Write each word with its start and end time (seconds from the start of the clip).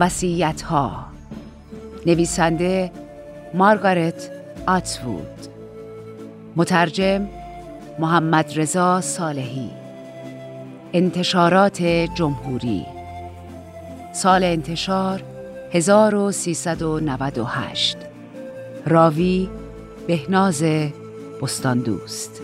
وسیعت 0.00 0.62
ها 0.62 1.06
نویسنده 2.06 2.92
مارگارت 3.54 4.30
آتوود 4.66 5.48
مترجم 6.56 7.28
محمد 7.98 8.58
رضا 8.58 9.00
صالحی. 9.00 9.70
انتشارات 10.92 11.82
جمهوری. 12.14 12.86
سال 14.12 14.44
انتشار 14.44 15.22
1398 15.72 17.96
راوی 18.86 19.48
بهناز 20.06 20.64
بستاندوست. 21.42 22.42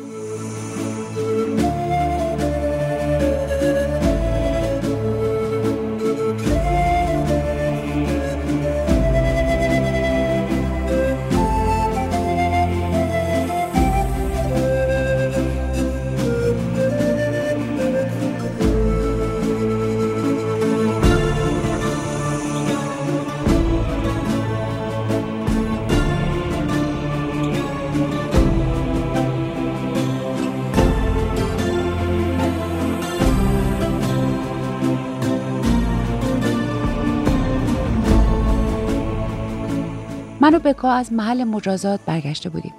من 40.46 40.54
و 40.54 40.58
بکا 40.58 40.92
از 40.92 41.12
محل 41.12 41.44
مجازات 41.44 42.00
برگشته 42.06 42.48
بودیم. 42.48 42.74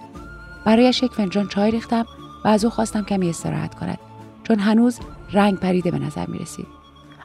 برایش 0.66 1.03
یک 1.03 1.11
فنجان 1.11 1.47
چای 1.47 1.72
ریختم 1.72 2.05
و 2.45 2.47
از 2.47 2.66
او 2.66 2.72
خواستم 2.72 3.03
کمی 3.03 3.29
استراحت 3.29 3.75
کند 3.75 4.00
چون 4.44 4.59
هنوز 4.59 5.00
رنگ 5.31 5.59
پریده 5.59 5.91
به 5.91 6.00
نظر 6.00 6.25
می 6.25 6.39
رسید. 6.39 6.67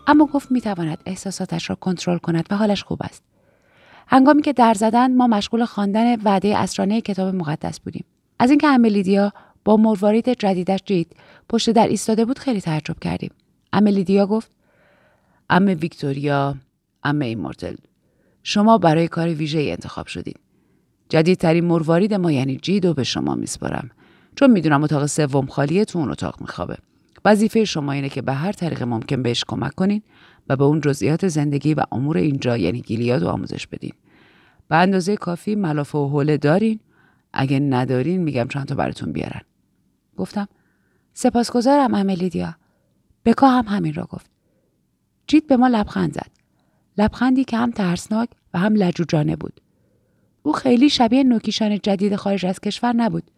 اما 0.06 0.26
گفت 0.26 0.50
می 0.50 0.60
تواند 0.60 0.98
احساساتش 1.06 1.70
را 1.70 1.76
کنترل 1.76 2.19
کند 2.19 2.47
و 2.50 2.56
حالش 2.56 2.82
خوب 2.82 2.98
است. 3.03 3.22
هنگامی 4.06 4.42
که 4.42 4.53
در 4.53 4.75
زدن 4.75 5.16
ما 5.16 5.26
مشغول 5.26 5.64
خواندن 5.64 6.22
وعده 6.22 6.59
اسرانه 6.59 7.00
کتاب 7.00 7.34
مقدس 7.34 7.80
بودیم. 7.80 8.04
از 8.38 8.50
اینکه 8.50 8.66
املیدیا 8.66 9.32
با 9.64 9.76
مروارید 9.76 10.28
جدیدش 10.28 10.80
جید 10.84 11.16
پشت 11.48 11.70
در 11.70 11.88
ایستاده 11.88 12.24
بود 12.24 12.38
خیلی 12.38 12.60
تعجب 12.60 12.98
کردیم. 13.00 13.30
املیدیا 13.72 14.26
گفت 14.26 14.50
عمه 15.50 15.66
ویکتوریا 15.66 16.54
عمه 17.05 17.21
ایمورتل 17.20 17.74
شما 18.42 18.78
برای 18.78 19.08
کار 19.08 19.28
ویژه 19.28 19.58
انتخاب 19.60 20.06
شدید. 20.06 20.41
جدیدترین 21.08 21.64
مروارید 21.64 22.14
ما 22.14 22.32
یعنی 22.32 22.56
جید 22.56 22.79
رو 22.79 22.94
به 22.94 23.04
شما 23.04 23.34
میسپارم 23.34 23.91
چون 24.36 24.50
می‌دونم 24.50 24.84
اتاق 24.84 25.06
سوم 25.06 25.47
خالیه 25.47 25.84
تو 25.84 25.98
اون 25.98 26.10
اتاق 26.10 26.41
میخوابه. 26.41 26.76
وظیفه 27.25 27.64
شما 27.64 27.92
اینه 27.92 28.08
که 28.08 28.22
به 28.22 28.32
هر 28.32 28.53
طریق 28.53 28.82
ممکن 28.82 29.22
بهش 29.22 29.44
کمک 29.48 29.75
کنین 29.75 30.03
و 30.48 30.56
به 30.56 30.64
اون 30.64 30.80
جزئیات 30.80 31.28
زندگی 31.28 31.75
و 31.75 31.82
امور 31.92 32.16
اینجا 32.16 32.56
یعنی 32.56 32.80
گیلیاد 32.80 33.22
رو 33.22 33.28
آموزش 33.28 33.66
بدین. 33.66 33.92
به 34.69 34.76
اندازه 34.76 35.16
کافی 35.16 35.54
ملافه 35.54 35.98
و 35.98 36.09
حوله 36.09 36.36
دارین 36.36 36.80
اگه 37.32 37.59
ندارین 37.59 38.22
میگم 38.22 38.48
چند 38.48 38.66
تا 38.66 38.74
براتون 38.74 39.12
بیارن. 39.12 39.41
گفتم 40.16 40.48
سپاسگزارم 41.14 41.94
املیدیا. 41.94 42.54
بکا 43.24 43.48
هم 43.48 43.64
همین 43.64 43.94
را 43.94 44.04
گفت. 44.04 44.30
جید 45.26 45.47
به 45.47 45.56
ما 45.56 45.69
لبخند 45.69 46.12
زد. 46.12 46.41
لبخندی 46.98 47.44
که 47.44 47.56
هم 47.56 47.70
ترسناک 47.70 48.28
و 48.54 48.58
هم 48.58 48.75
لجوجانه 48.75 49.36
بود. 49.36 49.60
او 50.42 50.53
خیلی 50.53 50.91
شبیه 50.91 51.22
نوکیشان 51.25 51.78
جدید 51.78 52.16
خارج 52.16 52.47
از 52.47 52.60
کشور 52.60 52.92
نبود. 52.92 53.30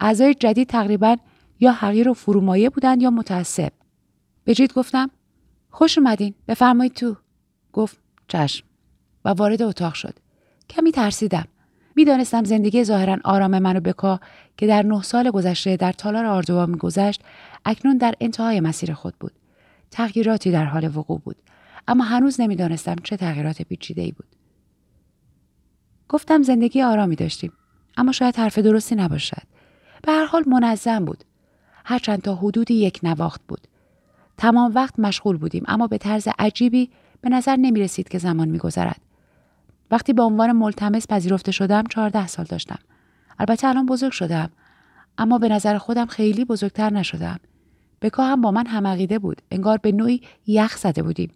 اعضای 0.00 0.34
جدید 0.34 0.68
تقریبا 0.68 1.16
یا 1.60 1.72
حقیر 1.72 2.08
و 2.08 2.14
فرومایه 2.14 2.70
بودند 2.70 3.02
یا 3.02 3.10
متعصب. 3.10 3.72
به 4.44 4.54
جید 4.54 4.72
گفتم 4.72 5.10
خوش 5.70 5.98
اومدین 5.98 6.34
بفرمایید 6.48 6.94
تو. 6.94 7.16
گفت 7.72 7.98
چشم 8.28 8.66
و 9.24 9.28
وارد 9.28 9.62
اتاق 9.62 9.94
شد. 9.94 10.14
کمی 10.70 10.92
ترسیدم. 10.92 11.44
می‌دانستم 11.96 12.44
زندگی 12.44 12.84
ظاهرا 12.84 13.18
آرام 13.24 13.58
منو 13.58 13.80
بکا 13.80 14.20
که 14.56 14.66
در 14.66 14.82
نه 14.82 15.02
سال 15.02 15.30
گذشته 15.30 15.76
در 15.76 15.92
تالار 15.92 16.26
آردوا 16.26 16.66
میگذشت 16.66 17.22
اکنون 17.64 17.96
در 17.96 18.14
انتهای 18.20 18.60
مسیر 18.60 18.92
خود 18.92 19.14
بود. 19.20 19.32
تغییراتی 19.90 20.50
در 20.50 20.64
حال 20.64 20.96
وقوع 20.96 21.20
بود. 21.24 21.36
اما 21.88 22.04
هنوز 22.04 22.40
نمی‌دانستم 22.40 22.96
چه 23.04 23.16
تغییرات 23.16 23.62
پیچیده 23.62 24.02
ای 24.02 24.12
بود. 24.12 24.26
گفتم 26.08 26.42
زندگی 26.42 26.82
آرامی 26.82 27.16
داشتیم 27.16 27.52
اما 27.96 28.12
شاید 28.12 28.36
حرف 28.36 28.58
درستی 28.58 28.94
نباشد. 28.94 29.42
به 30.02 30.12
هر 30.12 30.24
حال 30.24 30.44
منظم 30.46 31.04
بود. 31.04 31.24
هرچند 31.84 32.22
تا 32.22 32.34
حدودی 32.34 32.74
یک 32.74 33.00
نواخت 33.02 33.40
بود. 33.48 33.68
تمام 34.36 34.74
وقت 34.74 34.98
مشغول 34.98 35.36
بودیم 35.36 35.64
اما 35.68 35.86
به 35.86 35.98
طرز 35.98 36.28
عجیبی 36.38 36.90
به 37.20 37.28
نظر 37.28 37.56
نمی 37.56 37.80
رسید 37.80 38.08
که 38.08 38.18
زمان 38.18 38.48
می 38.48 38.58
گذرد. 38.58 39.00
وقتی 39.90 40.12
به 40.12 40.22
عنوان 40.22 40.52
ملتمس 40.52 41.06
پذیرفته 41.06 41.52
شدم 41.52 41.84
چهارده 41.84 42.26
سال 42.26 42.46
داشتم. 42.48 42.78
البته 43.38 43.68
الان 43.68 43.86
بزرگ 43.86 44.12
شدم 44.12 44.50
اما 45.18 45.38
به 45.38 45.48
نظر 45.48 45.78
خودم 45.78 46.06
خیلی 46.06 46.44
بزرگتر 46.44 46.90
نشدم. 46.90 47.40
بکا 48.02 48.24
هم 48.24 48.40
با 48.40 48.50
من 48.50 48.66
همعقیده 48.66 49.18
بود. 49.18 49.42
انگار 49.50 49.78
به 49.78 49.92
نوعی 49.92 50.22
یخ 50.46 50.76
زده 50.76 51.02
بودیم. 51.02 51.32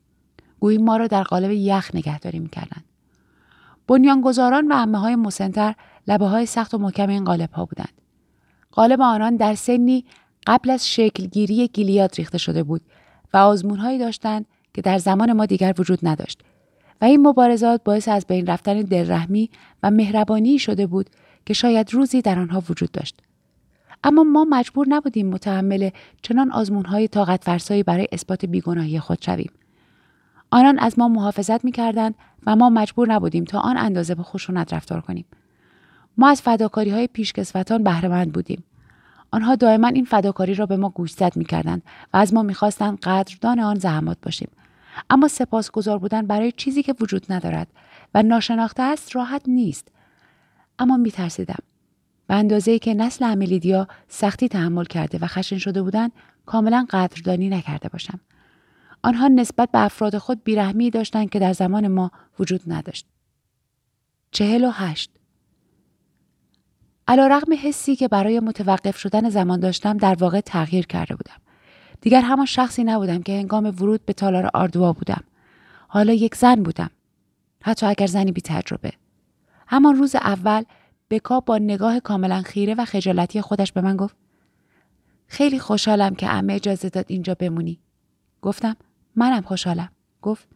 گویی 0.65 0.79
ما 0.79 0.97
را 0.97 1.07
در 1.07 1.23
قالب 1.23 1.51
یخ 1.51 1.91
نگهداری 1.95 2.39
می‌کردند 2.39 2.85
بنیانگذاران 3.87 4.73
و 4.73 4.75
امه 4.75 4.99
های 4.99 5.17
مسنتر 5.17 5.75
لبه 6.09 6.27
های 6.27 6.47
سخت 6.47 6.75
و 6.75 6.79
محکم 6.79 7.09
این 7.09 7.25
قالب 7.25 7.53
ها 7.53 7.65
بودند. 7.65 8.00
قالب 8.73 9.00
آنان 9.00 9.37
در 9.37 9.55
سنی 9.55 10.05
قبل 10.47 10.71
از 10.71 10.91
شکلگیری 10.91 11.69
گیلیاد 11.69 12.15
ریخته 12.15 12.38
شده 12.38 12.62
بود 12.62 12.81
و 13.35 13.37
آزمونهایی 13.37 13.99
داشتند 13.99 14.47
که 14.75 14.83
در 14.83 14.99
زمان 14.99 15.33
ما 15.33 15.47
دیگر 15.47 15.75
وجود 15.79 15.99
نداشت. 16.03 16.41
و 17.00 17.05
این 17.05 17.27
مبارزات 17.27 17.85
باعث 17.85 18.09
از 18.09 18.27
بین 18.27 18.47
رفتن 18.47 18.81
دلرحمی 18.81 19.50
و 19.83 19.91
مهربانی 19.91 20.59
شده 20.59 20.87
بود 20.87 21.11
که 21.47 21.55
شاید 21.55 21.94
روزی 21.94 22.23
در 22.23 22.38
آنها 22.38 22.62
وجود 22.69 22.91
داشت. 22.93 23.21
اما 24.05 24.23
ما 24.23 24.47
مجبور 24.50 24.87
نبودیم 24.88 25.29
متحمل 25.29 25.91
چنان 26.23 26.53
آزمونهای 26.53 27.09
طاقت 27.09 27.44
فرسایی 27.44 27.83
برای 27.83 28.09
اثبات 28.12 28.44
بیگناهی 28.44 29.00
خود 29.00 29.19
شویم. 29.23 29.50
آنان 30.55 30.79
از 30.79 30.99
ما 30.99 31.09
محافظت 31.09 31.65
می‌کردند 31.65 32.15
و 32.47 32.56
ما 32.56 32.71
مجبور 32.71 33.12
نبودیم 33.12 33.45
تا 33.45 33.59
آن 33.59 33.77
اندازه 33.77 34.15
به 34.15 34.23
خشونت 34.23 34.75
رفتار 34.75 35.01
کنیم. 35.01 35.25
ما 36.17 36.29
از 36.29 36.43
فداکاری 36.43 36.91
های 36.91 37.06
پیشکسوتان 37.06 37.83
بهرهمند 37.83 38.33
بودیم. 38.33 38.65
آنها 39.31 39.55
دائما 39.55 39.89
این 39.89 40.05
فداکاری 40.05 40.55
را 40.55 40.67
به 40.67 40.77
ما 40.77 40.89
گوشزد 40.89 41.37
می‌کردند 41.37 41.83
و 42.12 42.17
از 42.17 42.35
ما 42.35 42.43
می‌خواستند 42.43 43.01
قدردان 43.01 43.61
آن 43.61 43.79
زحمات 43.79 44.17
باشیم. 44.23 44.49
اما 45.11 45.29
سپاسگزار 45.29 45.99
بودن 45.99 46.27
برای 46.27 46.53
چیزی 46.53 46.83
که 46.83 46.95
وجود 47.00 47.33
ندارد 47.33 47.69
و 48.15 48.23
ناشناخته 48.23 48.83
است 48.83 49.17
راحت 49.17 49.43
نیست. 49.47 49.89
اما 50.79 50.97
میترسیدم. 50.97 51.62
به 52.27 52.35
اندازه 52.35 52.79
که 52.79 52.95
نسل 52.95 53.25
امیلیدیا 53.25 53.89
سختی 54.09 54.49
تحمل 54.49 54.85
کرده 54.85 55.19
و 55.19 55.27
خشن 55.27 55.59
شده 55.59 55.83
بودند 55.83 56.12
کاملا 56.47 56.87
قدردانی 56.91 57.49
نکرده 57.49 57.89
باشم. 57.89 58.21
آنها 59.05 59.29
نسبت 59.29 59.71
به 59.71 59.79
افراد 59.79 60.19
خود 60.19 60.45
بیرحمی 60.45 60.91
داشتند 60.91 61.31
که 61.31 61.39
در 61.39 61.53
زمان 61.53 61.89
ما 61.89 62.11
وجود 62.39 62.61
نداشت 62.67 63.06
چهل 64.31 64.65
و 64.65 64.71
هشت 64.71 65.11
علا 67.09 67.27
رقم 67.27 67.53
حسی 67.62 67.97
که 67.97 68.09
برای 68.09 68.41
متوقف 68.41 68.99
شدن 68.99 69.29
زمان 69.29 69.61
داشتم 69.61 69.97
در 69.97 70.15
واقع 70.15 70.41
تغییر 70.41 70.87
کرده 70.87 71.15
بودم. 71.17 71.37
دیگر 72.01 72.21
همان 72.21 72.47
شخصی 72.47 72.85
نبودم 72.85 73.23
که 73.23 73.33
هنگام 73.33 73.67
ورود 73.67 74.06
به 74.06 74.12
تالار 74.12 74.51
آردوا 74.55 74.93
بودم. 74.93 75.25
حالا 75.89 76.12
یک 76.12 76.35
زن 76.35 76.62
بودم. 76.62 76.91
حتی 77.62 77.87
اگر 77.87 78.07
زنی 78.07 78.33
بی 78.33 78.41
تجربه. 78.41 78.93
همان 79.67 79.97
روز 79.97 80.15
اول 80.15 80.62
بکا 81.11 81.41
با 81.41 81.59
نگاه 81.59 82.00
کاملا 82.00 82.43
خیره 82.43 82.75
و 82.75 82.85
خجالتی 82.85 83.41
خودش 83.41 83.73
به 83.73 83.81
من 83.81 83.97
گفت 83.97 84.17
خیلی 85.27 85.59
خوشحالم 85.59 86.15
که 86.15 86.31
امه 86.31 86.55
اجازه 86.55 86.89
داد 86.89 87.05
اینجا 87.09 87.35
بمونی. 87.35 87.79
گفتم 88.43 88.77
منم 89.16 89.43
خوشحالم. 89.43 89.88
گفت 90.22 90.49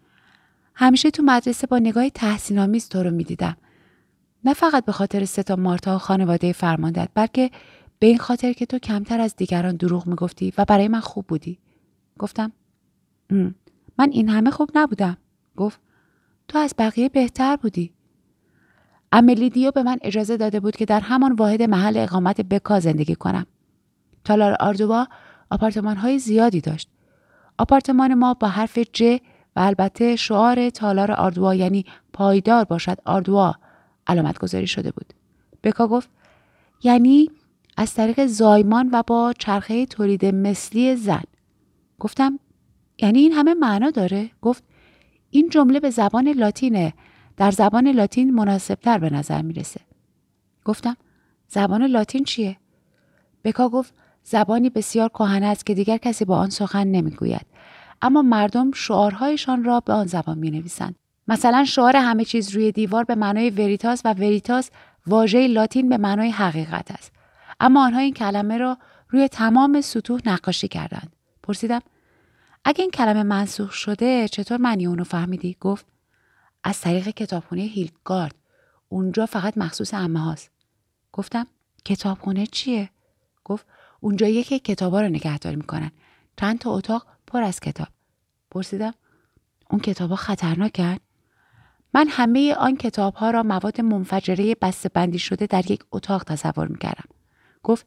همیشه 0.75 1.10
تو 1.10 1.22
مدرسه 1.22 1.66
با 1.66 1.78
نگاه 1.78 2.10
تحسین 2.10 2.58
آمیز 2.58 2.88
تو 2.88 3.02
رو 3.02 3.10
می‌دیدم. 3.10 3.56
نه 4.44 4.55
فقط 4.55 4.84
به 4.84 4.93
خاطر 4.93 5.25
ستا 5.25 5.56
مارتا 5.56 5.94
و 5.94 5.99
خانواده 5.99 6.52
فرماندت 6.52 7.08
بلکه 7.14 7.50
به 7.99 8.06
این 8.06 8.19
خاطر 8.19 8.52
که 8.52 8.66
تو 8.66 8.78
کمتر 8.78 9.20
از 9.20 9.37
دیگران 9.37 9.76
دروغ 9.76 10.06
می‌گفتی 10.06 10.52
و 10.58 10.64
برای 10.64 10.88
من 10.88 11.00
خوب 11.00 11.26
بودی. 11.26 11.58
گفتم 12.19 12.52
من 13.99 14.10
این 14.10 14.28
همه 14.28 14.50
خوب 14.50 14.70
نبودم. 14.75 15.16
گفت 15.56 15.81
تو 16.49 16.58
از 16.58 16.75
بقیه 16.78 17.08
بهتر 17.08 17.56
بودی. 17.56 17.93
املیدیو 19.12 19.70
به 19.70 19.82
من 19.82 19.99
اجازه 20.02 20.37
داده 20.37 20.60
بود 20.60 20.76
که 20.76 20.84
در 20.84 21.00
همان 21.00 21.32
واحد 21.32 21.62
محل 21.62 21.96
اقامت 21.96 22.40
بکا 22.40 22.81
زندگی 22.81 23.14
کنم. 23.14 23.46
تالار 24.25 24.56
آردوا 24.60 25.06
آپارتمان 25.50 25.96
های 25.96 26.19
زیادی 26.19 26.60
داشت. 26.60 26.90
آپارتمان 27.58 28.14
ما 28.14 28.34
با 28.34 28.49
حرف 28.49 28.78
ج 28.93 29.02
و 29.56 29.60
البته 29.60 30.16
شعار 30.16 30.70
تالار 30.70 31.12
آردوا 31.12 31.55
یعنی 31.55 31.84
پایدار 32.12 32.64
باشد 32.64 32.99
آردوا 33.05 33.55
علامت 34.06 34.38
گذاری 34.38 34.66
شده 34.66 34.90
بود. 34.90 35.14
بکا 35.62 35.88
گفت 35.88 36.10
یعنی 36.82 37.31
از 37.76 37.94
طریق 37.94 38.26
زایمان 38.26 38.90
و 38.93 39.02
با 39.06 39.34
چرخه 39.38 39.87
تولید 39.87 40.25
مثلی 40.25 40.96
زن. 40.96 41.22
گفتم 41.99 42.38
یعنی 42.99 43.19
این 43.19 43.32
همه 43.32 43.55
معنا 43.55 43.90
داره؟ 43.90 44.31
گفت 44.43 44.64
این 45.31 45.49
جمله 45.49 45.81
به 45.81 45.90
زبان 45.90 46.28
لاتینه. 46.28 46.94
در 47.37 47.50
زبان 47.50 47.88
لاتین 47.88 48.34
مناسبتر 48.34 48.99
به 48.99 49.10
نظر 49.10 49.43
می‌رسه. 49.43 49.81
گفتم 50.64 50.96
زبان 51.49 51.87
لاتین 51.87 52.25
چیه؟ 52.25 52.56
بکا 53.44 53.69
گفت 53.69 53.94
زبانی 54.29 54.71
بسیار 54.71 55.09
کهنه 55.09 55.47
است 55.47 55.67
که 55.67 55.75
دیگر 55.75 55.97
کسی 55.97 56.25
با 56.25 56.37
آن 56.37 56.51
سخن 56.51 56.87
نمی‌گوید. 56.87 57.47
اما 58.03 58.23
مردم 58.23 58.73
شعارهایشان 58.73 59.65
را 59.65 59.81
به 59.81 59.93
آن 59.93 60.07
زبان 60.07 60.39
می 60.39 60.51
نویسند. 60.51 60.95
مثلا 61.29 61.65
شعار 61.65 61.97
همه 61.97 62.25
چیز 62.25 62.51
روی 62.51 62.73
دیوار 62.73 63.05
به 63.05 63.15
معنای 63.15 63.51
وریتاس 63.51 64.03
و 64.05 64.13
وریتاس 64.13 64.71
واژه 65.07 65.47
لاتین 65.47 65.89
به 65.89 65.97
معنای 65.97 66.31
حقیقت 66.31 66.91
است. 66.91 67.13
اما 67.61 67.85
آنها 67.85 68.01
این 68.01 68.15
کلمه 68.15 68.59
را 68.59 68.79
روی 69.09 69.29
تمام 69.29 69.81
سطوح 69.81 70.21
نقاشی 70.27 70.69
کردند. 70.69 71.13
پرسیدم 71.43 71.81
اگه 72.65 72.83
این 72.83 72.91
کلمه 72.91 73.23
منسوخ 73.23 73.73
شده 73.73 74.29
چطور 74.29 74.59
معنی 74.59 74.87
اونو 74.87 75.05
فهمیدی؟ 75.05 75.57
گفت 75.61 75.87
از 76.65 76.81
طریق 76.81 77.09
کتابخونه 77.09 77.63
هیلگارد. 77.63 78.35
اونجا 78.89 79.27
فقط 79.27 79.59
مخصوص 79.59 79.95
امه 79.95 80.21
هاست. 80.21 80.51
گفتم 81.13 81.47
کتابخونه 81.85 82.47
چیه؟ 82.47 82.91
گفت 83.45 83.67
اونجا 84.00 84.27
یکی 84.27 84.59
کتابا 84.59 85.00
رو 85.00 85.09
نگهداری 85.09 85.56
می‌کنن. 85.56 85.91
چند 86.37 86.59
تا 86.59 86.71
اتاق 86.71 87.06
پر 87.27 87.43
از 87.43 87.61
کتاب. 87.61 87.89
پرسیدم 88.50 88.95
اون 89.71 89.81
کتابا 89.81 90.17
خطرناکن؟ 90.17 90.97
من 91.95 92.06
همه 92.09 92.55
آن 92.55 92.77
کتاب 92.77 93.15
ها 93.15 93.31
را 93.31 93.43
مواد 93.43 93.81
منفجره 93.81 94.55
بسته 94.55 94.89
بندی 94.89 95.19
شده 95.19 95.47
در 95.47 95.71
یک 95.71 95.81
اتاق 95.93 96.25
تصور 96.25 96.69
می 96.69 96.79
کردم. 96.79 97.09
گفت 97.62 97.87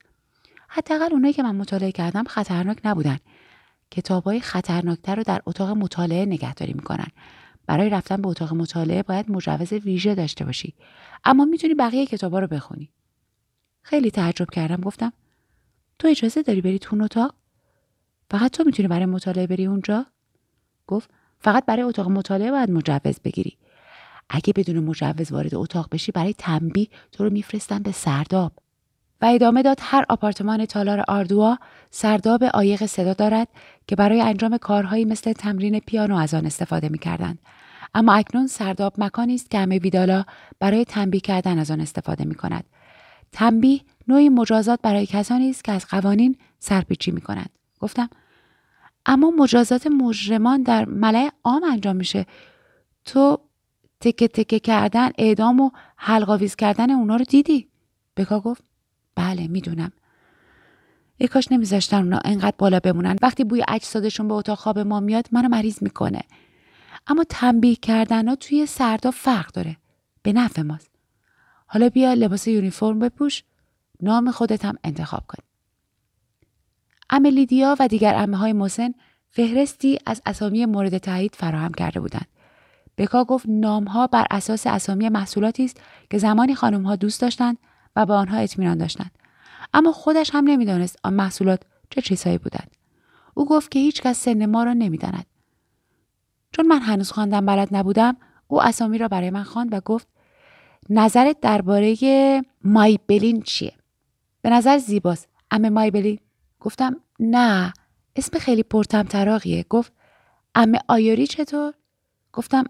حداقل 0.68 1.10
اونایی 1.12 1.34
که 1.34 1.44
من 1.44 1.56
مطالعه 1.56 1.92
کردم 1.92 2.24
خطرناک 2.24 2.82
نبودن. 2.84 3.18
کتاب 3.92 4.24
های 4.24 4.40
خطرناکتر 4.40 5.16
رو 5.16 5.24
در 5.24 5.42
اتاق 5.46 5.70
مطالعه 5.70 6.26
نگهداری 6.26 6.74
می‌کنن. 6.74 7.08
برای 7.66 7.90
رفتن 7.90 8.22
به 8.22 8.28
اتاق 8.28 8.54
مطالعه 8.54 9.04
باید 9.04 9.32
مجوز 9.32 9.74
ویژه 9.74 10.16
داشته 10.16 10.46
باشی. 10.46 10.76
اما 11.24 11.46
می‌تونی 11.46 11.74
بقیه 11.74 12.06
کتابا 12.06 12.40
رو 12.40 12.48
بخونی. 12.48 12.92
خیلی 13.82 14.12
تعجب 14.12 14.50
کردم 14.50 14.82
گفتم 14.82 15.14
تو 16.02 16.08
اجازه 16.08 16.42
داری 16.42 16.62
بری 16.62 16.80
تو 16.80 17.04
اتاق؟ 17.04 17.36
فقط 18.32 18.52
تو 18.52 18.64
می‌تونی 18.64 18.88
برای 18.88 19.06
مطالعه 19.06 19.48
بری 19.48 19.66
اونجا؟ 19.66 20.06
گفت 20.88 21.10
فقط 21.40 21.66
برای 21.66 21.84
اتاق 21.84 22.10
مطالعه 22.10 22.52
باید 22.52 22.72
مجوز 22.72 23.20
بگیری. 23.24 23.58
اگه 24.30 24.54
بدون 24.54 24.80
مجوز 24.84 25.32
وارد 25.32 25.56
اتاق 25.56 25.88
بشی 25.92 26.12
برای 26.12 26.34
تنبیه 26.34 26.88
تو 27.12 27.24
رو 27.24 27.30
میفرستن 27.30 27.80
به 27.80 27.92
سرداب 27.92 28.52
و 29.22 29.26
ادامه 29.26 29.62
داد 29.62 29.78
هر 29.82 30.06
آپارتمان 30.10 30.66
تالار 30.66 31.04
آردوا 31.08 31.58
سرداب 31.92 32.44
عایق 32.44 32.86
صدا 32.86 33.14
دارد 33.14 33.48
که 33.88 33.96
برای 33.96 34.22
انجام 34.22 34.58
کارهایی 34.58 35.06
مثل 35.06 35.34
تمرین 35.34 35.80
پیانو 35.80 36.16
از 36.16 36.34
آن 36.34 36.46
استفاده 36.46 36.90
می‌کردند 36.90 37.40
اما 37.94 38.14
اکنون 38.14 38.48
سرداب 38.48 38.94
مکانی 38.98 39.36
است 39.36 39.50
که 39.50 39.60
همه 39.60 39.80
ویدالا 39.80 40.26
برای 40.60 40.86
تنبیه 40.86 41.22
کردن 41.22 41.60
از 41.60 41.72
آن 41.72 41.82
استفاده 41.82 42.26
می 42.26 42.36
کند. 42.36 42.64
تنبیه 43.32 43.82
نوعی 44.12 44.30
مجازات 44.30 44.80
برای 44.82 45.06
کسانی 45.06 45.50
است 45.50 45.64
که 45.64 45.72
از 45.72 45.86
قوانین 45.86 46.36
سرپیچی 46.60 47.12
می 47.12 47.22
کنند. 47.22 47.50
گفتم 47.80 48.10
اما 49.06 49.32
مجازات 49.38 49.88
مجرمان 49.88 50.64
در 50.64 50.86
ملع 50.86 51.30
عام 51.44 51.64
انجام 51.64 51.96
میشه. 51.96 52.26
تو 53.06 53.40
تکه 54.00 54.28
تکه 54.28 54.60
کردن 54.60 55.12
اعدام 55.18 55.60
و 55.60 55.72
حلقاویز 55.96 56.56
کردن 56.56 56.92
اونا 56.92 57.16
رو 57.16 57.26
دیدی؟ 57.26 57.68
بکا 58.18 58.40
گفت 58.40 58.64
بله 59.16 59.48
می‌دونم. 59.48 59.92
ای 61.18 61.28
کاش 61.28 61.52
نمیذاشتن 61.52 61.98
اونا 61.98 62.20
انقدر 62.26 62.56
بالا 62.58 62.80
بمونن. 62.80 63.16
وقتی 63.22 63.44
بوی 63.44 63.64
اجسادشون 63.68 64.28
به 64.28 64.34
اتاق 64.34 64.58
خواب 64.58 64.80
ما 64.80 65.00
میاد 65.00 65.28
منو 65.32 65.50
مریض 65.50 65.84
می‌کنه. 65.84 66.22
اما 67.08 67.24
تنبیه 67.30 67.76
کردن 67.76 68.28
ها 68.28 68.36
توی 68.36 68.66
سردا 68.66 69.12
فرق 69.12 69.52
داره. 69.52 69.78
به 70.24 70.34
نفع 70.34 70.62
ماست. 70.62 70.92
حالا 71.68 71.90
بیا 71.90 72.14
لباس 72.14 72.48
یونیفرم 72.48 73.00
بپوش. 73.00 73.44
نام 74.02 74.32
خودت 74.32 74.66
هم 74.66 74.76
انتخاب 74.84 75.24
کن. 75.28 75.44
املیدیا 77.10 77.76
و 77.80 77.88
دیگر 77.88 78.16
امه 78.16 78.38
های 78.38 78.54
موسن 78.54 78.94
فهرستی 79.30 80.00
از 80.06 80.22
اسامی 80.26 80.66
مورد 80.66 80.98
تایید 80.98 81.36
فراهم 81.36 81.72
کرده 81.72 82.00
بودند. 82.00 82.28
بکا 82.98 83.24
گفت 83.24 83.46
نامها 83.50 84.08
بر 84.08 84.26
اساس 84.32 84.68
اسامی 84.68 85.10
محصولاتی 85.10 85.66
است 85.66 85.82
که 86.10 86.18
زمانی 86.18 86.56
خانم 86.56 86.84
ها 86.84 86.96
دوست 86.96 87.22
داشتند 87.22 87.58
و 87.96 88.06
به 88.06 88.14
آنها 88.14 88.38
اطمینان 88.38 88.78
داشتند. 88.78 89.12
اما 89.74 89.92
خودش 89.92 90.36
هم 90.36 90.44
نمی‌دانست 90.44 91.00
آن 91.04 91.14
محصولات 91.14 91.62
چه 91.90 92.02
چیزهایی 92.02 92.38
بودند. 92.38 92.72
او 93.34 93.46
گفت 93.46 93.72
که 93.72 93.80
هیچکس 93.80 94.24
سن 94.24 94.46
ما 94.46 94.64
را 94.64 94.74
نمی‌داند. 94.74 95.26
چون 96.52 96.68
من 96.68 96.80
هنوز 96.80 97.12
خواندن 97.12 97.46
بلد 97.46 97.76
نبودم 97.76 98.18
او 98.48 98.64
اسامی 98.64 98.98
را 98.98 99.08
برای 99.08 99.30
من 99.30 99.44
خواند 99.44 99.74
و 99.74 99.80
گفت 99.80 100.08
نظرت 100.90 101.40
درباره 101.40 101.96
مایبلین 102.64 103.42
چیه؟ 103.42 103.74
به 104.42 104.50
نظر 104.50 104.78
زیباست. 104.78 105.28
امه 105.52 105.70
مایبلین 105.70 106.20
گفتم 106.60 106.96
نه 107.20 107.74
اسم 108.16 108.40
خیلی 108.40 108.64
پرتمطراقیه 108.64 109.66
گفت 109.70 109.94
امه 110.56 110.80
آیوری 110.88 111.28
چطور؟ 111.28 111.74
گفتم 112.34 112.64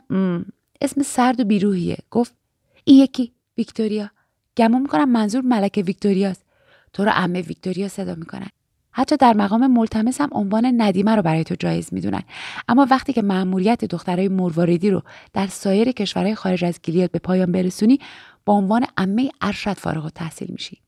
اسم 0.82 1.04
سرد 1.04 1.40
و 1.40 1.44
بیروهیه 1.44 1.98
گفت 2.12 2.36
این 2.84 3.00
یکی 3.00 3.34
ویکتوریا. 3.58 4.10
گمون 4.58 4.82
می‌کنم 4.82 5.10
منظور 5.10 5.42
ملکه 5.42 5.82
ویکتوریاست. 5.82 6.46
تو 6.94 7.06
رو 7.06 7.12
امه 7.16 7.42
ویکتوریا 7.42 7.88
صدا 7.88 8.16
می‌کنن. 8.16 8.48
حتی 8.92 9.18
در 9.18 9.34
مقام 9.34 9.68
ملتمس 9.68 10.22
هم 10.22 10.30
عنوان 10.32 10.82
ندیمه 10.82 11.16
رو 11.16 11.22
برای 11.22 11.44
تو 11.44 11.56
جایز 11.56 11.94
می‌دونن. 11.94 12.22
اما 12.68 12.88
وقتی 12.90 13.14
که 13.14 13.22
مأموریت 13.22 13.86
دخترای 13.86 14.28
مرواریدی 14.28 14.90
رو 14.90 15.02
در 15.34 15.48
سایر 15.48 15.92
کشورهای 15.92 16.36
خارج 16.36 16.66
از 16.66 16.80
گیلیاد 16.84 17.12
به 17.12 17.20
پایان 17.20 17.52
برسونی 17.52 18.00
با 18.46 18.54
عنوان 18.54 18.86
امه 18.98 19.32
ارشد 19.42 19.74
فارغ 19.74 20.10
تحصیل 20.10 20.48
میشی. 20.52 20.82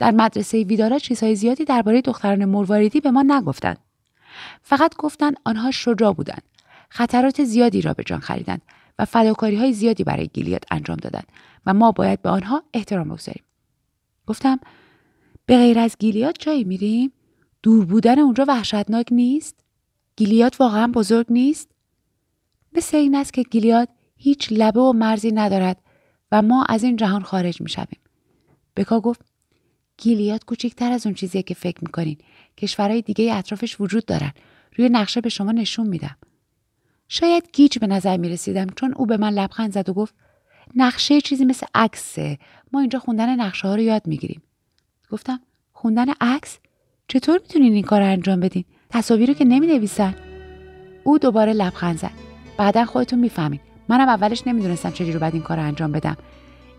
در 0.00 0.10
مدرسه 0.10 0.62
ویدارا 0.62 0.98
چیزهای 0.98 1.34
زیادی 1.34 1.64
درباره 1.64 2.00
دختران 2.00 2.44
مرواریدی 2.44 3.00
به 3.00 3.10
ما 3.10 3.22
نگفتند 3.22 3.78
فقط 4.62 4.96
گفتند 4.96 5.36
آنها 5.44 5.70
شجاع 5.70 6.14
بودند 6.14 6.42
خطرات 6.88 7.44
زیادی 7.44 7.82
را 7.82 7.92
به 7.92 8.04
جان 8.04 8.20
خریدند 8.20 8.62
و 8.98 9.04
فداکاری 9.04 9.56
های 9.56 9.72
زیادی 9.72 10.04
برای 10.04 10.28
گیلیاد 10.28 10.64
انجام 10.70 10.96
دادند 10.96 11.26
و 11.66 11.74
ما 11.74 11.92
باید 11.92 12.22
به 12.22 12.28
آنها 12.30 12.62
احترام 12.74 13.08
بگذاریم. 13.08 13.44
گفتم 14.26 14.60
به 15.46 15.56
غیر 15.56 15.78
از 15.78 15.96
گیلیاد 15.98 16.36
جایی 16.38 16.64
میریم؟ 16.64 17.12
دور 17.62 17.84
بودن 17.84 18.18
اونجا 18.18 18.44
وحشتناک 18.48 19.06
نیست؟ 19.10 19.56
گیلیاد 20.16 20.56
واقعا 20.60 20.86
بزرگ 20.86 21.26
نیست؟ 21.30 21.68
مثل 22.72 22.96
این 22.96 23.14
است 23.14 23.32
که 23.32 23.42
گیلیاد 23.42 23.88
هیچ 24.16 24.48
لبه 24.52 24.80
و 24.80 24.92
مرزی 24.92 25.32
ندارد 25.32 25.76
و 26.32 26.42
ما 26.42 26.64
از 26.68 26.82
این 26.82 26.96
جهان 26.96 27.22
خارج 27.22 27.60
می‌شویم 27.60 28.00
بکا 28.76 29.00
گفت 29.00 29.29
گیلیاد 30.00 30.44
کوچکتر 30.44 30.92
از 30.92 31.06
اون 31.06 31.14
چیزیه 31.14 31.42
که 31.42 31.54
فکر 31.54 31.78
می‌کنین. 31.82 32.18
کشورهای 32.58 33.02
دیگه 33.02 33.34
اطرافش 33.34 33.80
وجود 33.80 34.04
دارن. 34.04 34.32
روی 34.76 34.88
نقشه 34.88 35.20
به 35.20 35.28
شما 35.28 35.52
نشون 35.52 35.86
میدم. 35.86 36.16
شاید 37.08 37.48
گیج 37.52 37.78
به 37.78 37.86
نظر 37.86 38.16
می 38.16 38.28
رسیدم 38.28 38.66
چون 38.76 38.94
او 38.94 39.06
به 39.06 39.16
من 39.16 39.32
لبخند 39.32 39.72
زد 39.72 39.88
و 39.88 39.92
گفت 39.92 40.14
نقشه 40.76 41.20
چیزی 41.20 41.44
مثل 41.44 41.66
عکسه. 41.74 42.38
ما 42.72 42.80
اینجا 42.80 42.98
خوندن 42.98 43.40
نقشه 43.40 43.68
ها 43.68 43.74
رو 43.74 43.82
یاد 43.82 44.06
می‌گیریم. 44.06 44.42
گفتم 45.10 45.40
خوندن 45.72 46.06
عکس؟ 46.20 46.58
چطور 47.08 47.40
می‌تونین 47.42 47.72
این 47.72 47.84
کار 47.84 48.00
رو 48.00 48.06
انجام 48.06 48.40
بدین؟ 48.40 48.64
تصاویر 48.90 49.28
رو 49.28 49.34
که 49.34 49.44
نمی 49.44 49.66
نویسن 49.66 50.14
او 51.04 51.18
دوباره 51.18 51.52
لبخند 51.52 51.98
زد. 51.98 52.12
بعدا 52.56 52.84
خودتون 52.84 53.18
می‌فهمین. 53.18 53.60
منم 53.88 54.08
اولش 54.08 54.46
نمی‌دونستم 54.46 54.90
چجوری 54.90 55.18
باید 55.18 55.34
این 55.34 55.42
کار 55.42 55.56
رو 55.56 55.62
انجام 55.62 55.92
بدم. 55.92 56.16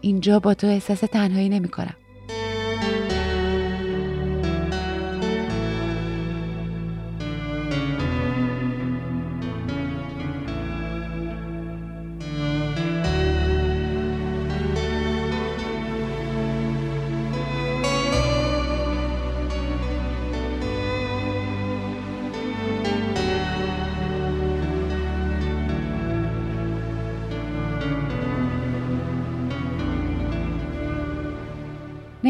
اینجا 0.02 0.40
با 0.40 0.54
تو 0.54 0.68
احساس 0.68 1.00
تنهایی 1.00 1.50
نمی‌کنم. 1.50 1.96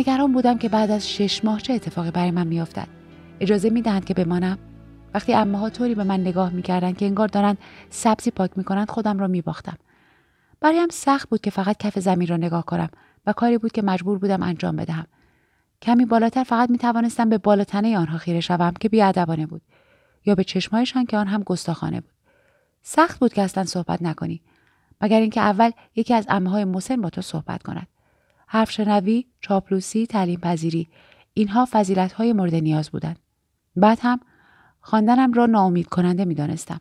نگران 0.01 0.31
بودم 0.31 0.57
که 0.57 0.69
بعد 0.69 0.91
از 0.91 1.09
شش 1.09 1.45
ماه 1.45 1.61
چه 1.61 1.73
اتفاقی 1.73 2.11
برای 2.11 2.31
من 2.31 2.47
میافتد. 2.47 2.87
اجازه 3.39 3.69
می‌دهند 3.69 4.05
که 4.05 4.13
بمانم؟ 4.13 4.57
وقتی 5.13 5.33
امه 5.33 5.57
ها 5.57 5.69
طوری 5.69 5.95
به 5.95 6.03
من 6.03 6.19
نگاه 6.19 6.49
می‌کردند 6.49 6.97
که 6.97 7.05
انگار 7.05 7.27
دارند 7.27 7.57
سبزی 7.89 8.31
پاک 8.31 8.51
می‌کنند 8.57 8.89
خودم 8.89 9.19
را 9.19 9.27
میباختم. 9.27 9.77
برایم 10.61 10.87
سخت 10.91 11.29
بود 11.29 11.41
که 11.41 11.51
فقط 11.51 11.77
کف 11.77 11.99
زمین 11.99 12.27
را 12.27 12.37
نگاه 12.37 12.65
کنم 12.65 12.89
و 13.25 13.33
کاری 13.33 13.57
بود 13.57 13.71
که 13.71 13.81
مجبور 13.81 14.17
بودم 14.17 14.43
انجام 14.43 14.75
بدهم. 14.75 15.05
کمی 15.81 16.05
بالاتر 16.05 16.43
فقط 16.43 16.69
می 16.69 16.77
توانستم 16.77 17.29
به 17.29 17.37
بالاتنه 17.37 17.97
آنها 17.97 18.17
خیره 18.17 18.39
شوم 18.39 18.73
که 18.79 18.89
بیادبانه 18.89 19.45
بود 19.45 19.61
یا 20.25 20.35
به 20.35 20.43
چشمایشان 20.43 21.05
که 21.05 21.17
آن 21.17 21.27
هم 21.27 21.43
گستاخانه 21.43 22.01
بود. 22.01 22.13
سخت 22.81 23.19
بود 23.19 23.33
که 23.33 23.41
اصلا 23.41 23.63
صحبت 23.63 24.01
نکنی 24.01 24.41
مگر 25.01 25.19
اینکه 25.19 25.41
اول 25.41 25.71
یکی 25.95 26.13
از 26.13 26.25
امه 26.29 26.49
های 26.49 26.65
مسن 26.65 27.01
با 27.01 27.09
تو 27.09 27.21
صحبت 27.21 27.63
کند. 27.63 27.87
حرف 28.53 28.71
شنوی، 28.71 29.25
چاپلوسی، 29.41 30.05
تعلیم 30.05 30.39
پذیری 30.39 30.87
اینها 31.33 31.67
فضیلت 31.71 32.13
های 32.13 32.33
مورد 32.33 32.55
نیاز 32.55 32.89
بودند. 32.89 33.19
بعد 33.75 33.99
هم 34.01 34.19
خواندنم 34.81 35.33
را 35.33 35.45
ناامید 35.45 35.87
کننده 35.87 36.25
می 36.25 36.35
دانستم. 36.35 36.79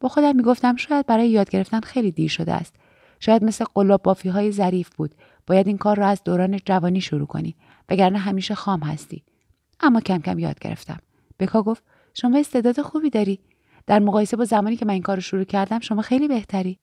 با 0.00 0.08
خودم 0.08 0.36
می 0.36 0.42
گفتم 0.42 0.76
شاید 0.76 1.06
برای 1.06 1.28
یاد 1.28 1.50
گرفتن 1.50 1.80
خیلی 1.80 2.10
دیر 2.10 2.30
شده 2.30 2.52
است. 2.52 2.74
شاید 3.20 3.44
مثل 3.44 3.64
قلاب 3.74 4.02
بافی 4.02 4.28
های 4.28 4.52
ظریف 4.52 4.94
بود. 4.96 5.14
باید 5.46 5.66
این 5.66 5.78
کار 5.78 5.96
را 5.96 6.06
از 6.06 6.24
دوران 6.24 6.58
جوانی 6.64 7.00
شروع 7.00 7.26
کنی. 7.26 7.56
وگرنه 7.88 8.18
همیشه 8.18 8.54
خام 8.54 8.80
هستی. 8.80 9.22
اما 9.80 10.00
کم 10.00 10.18
کم 10.18 10.38
یاد 10.38 10.58
گرفتم. 10.58 10.98
بکا 11.38 11.62
گفت 11.62 11.82
شما 12.14 12.38
استعداد 12.38 12.80
خوبی 12.80 13.10
داری. 13.10 13.40
در 13.86 13.98
مقایسه 13.98 14.36
با 14.36 14.44
زمانی 14.44 14.76
که 14.76 14.84
من 14.86 14.92
این 14.92 15.02
کار 15.02 15.16
رو 15.16 15.22
شروع 15.22 15.44
کردم 15.44 15.80
شما 15.80 16.02
خیلی 16.02 16.28
بهتری. 16.28 16.78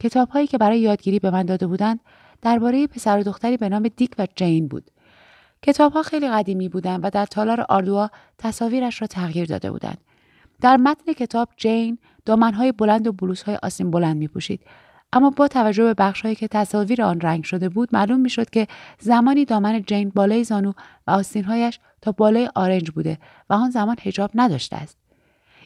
کتاب 0.00 0.28
هایی 0.28 0.46
که 0.46 0.58
برای 0.58 0.80
یادگیری 0.80 1.18
به 1.18 1.30
من 1.30 1.42
داده 1.42 1.66
بودند 1.66 2.00
درباره 2.42 2.86
پسر 2.86 3.18
و 3.18 3.22
دختری 3.22 3.56
به 3.56 3.68
نام 3.68 3.88
دیک 3.96 4.14
و 4.18 4.26
جین 4.36 4.68
بود. 4.68 4.90
کتابها 5.62 6.02
خیلی 6.02 6.28
قدیمی 6.28 6.68
بودند 6.68 7.00
و 7.04 7.10
در 7.10 7.26
تالار 7.26 7.60
آردوا 7.68 8.10
تصاویرش 8.38 9.00
را 9.00 9.06
تغییر 9.06 9.46
داده 9.46 9.70
بودند. 9.70 9.98
در 10.60 10.76
متن 10.76 11.12
کتاب 11.12 11.48
جین 11.56 11.98
دامنهای 12.24 12.72
بلند 12.72 13.06
و 13.06 13.12
بلوزهای 13.12 13.58
آسین 13.62 13.90
بلند 13.90 14.16
می 14.16 14.28
پوشید. 14.28 14.60
اما 15.12 15.30
با 15.30 15.48
توجه 15.48 15.84
به 15.84 15.94
بخشهایی 15.94 16.34
که 16.34 16.48
تصاویر 16.48 17.02
آن 17.02 17.20
رنگ 17.20 17.44
شده 17.44 17.68
بود 17.68 17.88
معلوم 17.92 18.20
می 18.20 18.30
شد 18.30 18.50
که 18.50 18.66
زمانی 19.00 19.44
دامن 19.44 19.82
جین 19.82 20.12
بالای 20.14 20.44
زانو 20.44 20.72
و 21.06 21.10
آستینهایش 21.10 21.78
تا 22.00 22.12
بالای 22.12 22.50
آرنج 22.54 22.90
بوده 22.90 23.18
و 23.50 23.54
آن 23.54 23.70
زمان 23.70 23.96
هجاب 24.02 24.30
نداشته 24.34 24.76
است. 24.76 25.01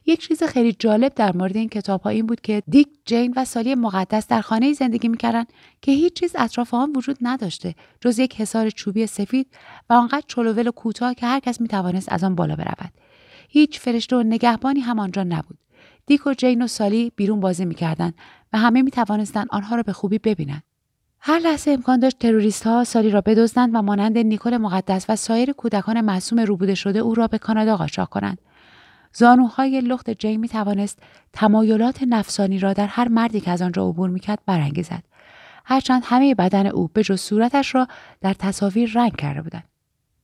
یک 0.06 0.20
چیز 0.20 0.42
خیلی 0.42 0.72
جالب 0.72 1.14
در 1.14 1.36
مورد 1.36 1.56
این 1.56 1.68
کتاب 1.68 2.00
ها 2.00 2.10
این 2.10 2.26
بود 2.26 2.40
که 2.40 2.62
دیک 2.68 2.88
جین 3.04 3.34
و 3.36 3.44
سالی 3.44 3.74
مقدس 3.74 4.26
در 4.26 4.40
خانه 4.40 4.72
زندگی 4.72 5.08
می‌کردند 5.08 5.52
که 5.82 5.92
هیچ 5.92 6.12
چیز 6.12 6.36
اطراف 6.38 6.74
آن 6.74 6.92
وجود 6.96 7.16
نداشته 7.20 7.74
جز 8.00 8.18
یک 8.18 8.40
حصار 8.40 8.70
چوبی 8.70 9.06
سفید 9.06 9.46
و 9.90 9.92
آنقدر 9.92 10.24
چلوول 10.26 10.68
و 10.68 10.70
کوتاه 10.70 11.14
که 11.14 11.26
هر 11.26 11.40
کس 11.40 11.60
می‌توانست 11.60 12.12
از 12.12 12.24
آن 12.24 12.34
بالا 12.34 12.56
برود. 12.56 12.92
هیچ 13.48 13.80
فرشته 13.80 14.16
و 14.16 14.22
نگهبانی 14.22 14.80
هم 14.80 14.98
آنجا 14.98 15.22
نبود. 15.22 15.58
دیک 16.06 16.26
و 16.26 16.34
جین 16.34 16.62
و 16.62 16.66
سالی 16.66 17.12
بیرون 17.16 17.40
بازی 17.40 17.64
می‌کردند 17.64 18.14
و 18.52 18.58
همه 18.58 18.82
می‌توانستند 18.82 19.46
آنها 19.50 19.76
را 19.76 19.82
به 19.82 19.92
خوبی 19.92 20.18
ببینند 20.18 20.62
هر 21.20 21.38
لحظه 21.38 21.70
امکان 21.70 22.00
داشت 22.00 22.18
تروریست 22.18 22.66
ها 22.66 22.84
سالی 22.84 23.10
را 23.10 23.20
بدزدند 23.20 23.74
و 23.74 23.82
مانند 23.82 24.18
نیکل 24.18 24.56
مقدس 24.56 25.06
و 25.08 25.16
سایر 25.16 25.52
کودکان 25.52 26.00
معصوم 26.00 26.40
روبوده 26.40 26.74
شده 26.74 26.98
او 26.98 27.14
را 27.14 27.26
به 27.26 27.38
کانادا 27.38 27.76
قاچاق 27.76 28.08
کنند. 28.08 28.38
زانوهای 29.16 29.80
لخت 29.80 30.10
جی 30.10 30.36
می 30.36 30.48
توانست 30.48 30.98
تمایلات 31.32 32.02
نفسانی 32.02 32.58
را 32.58 32.72
در 32.72 32.86
هر 32.86 33.08
مردی 33.08 33.40
که 33.40 33.50
از 33.50 33.62
آنجا 33.62 33.88
عبور 33.88 34.10
می‌کرد 34.10 34.38
برانگیزد. 34.46 35.02
هرچند 35.64 36.02
همه 36.04 36.34
بدن 36.34 36.66
او 36.66 36.90
به 36.92 37.02
جز 37.02 37.20
صورتش 37.20 37.74
را 37.74 37.88
در 38.20 38.34
تصاویر 38.34 38.92
رنگ 38.94 39.16
کرده 39.16 39.42
بودند. 39.42 39.64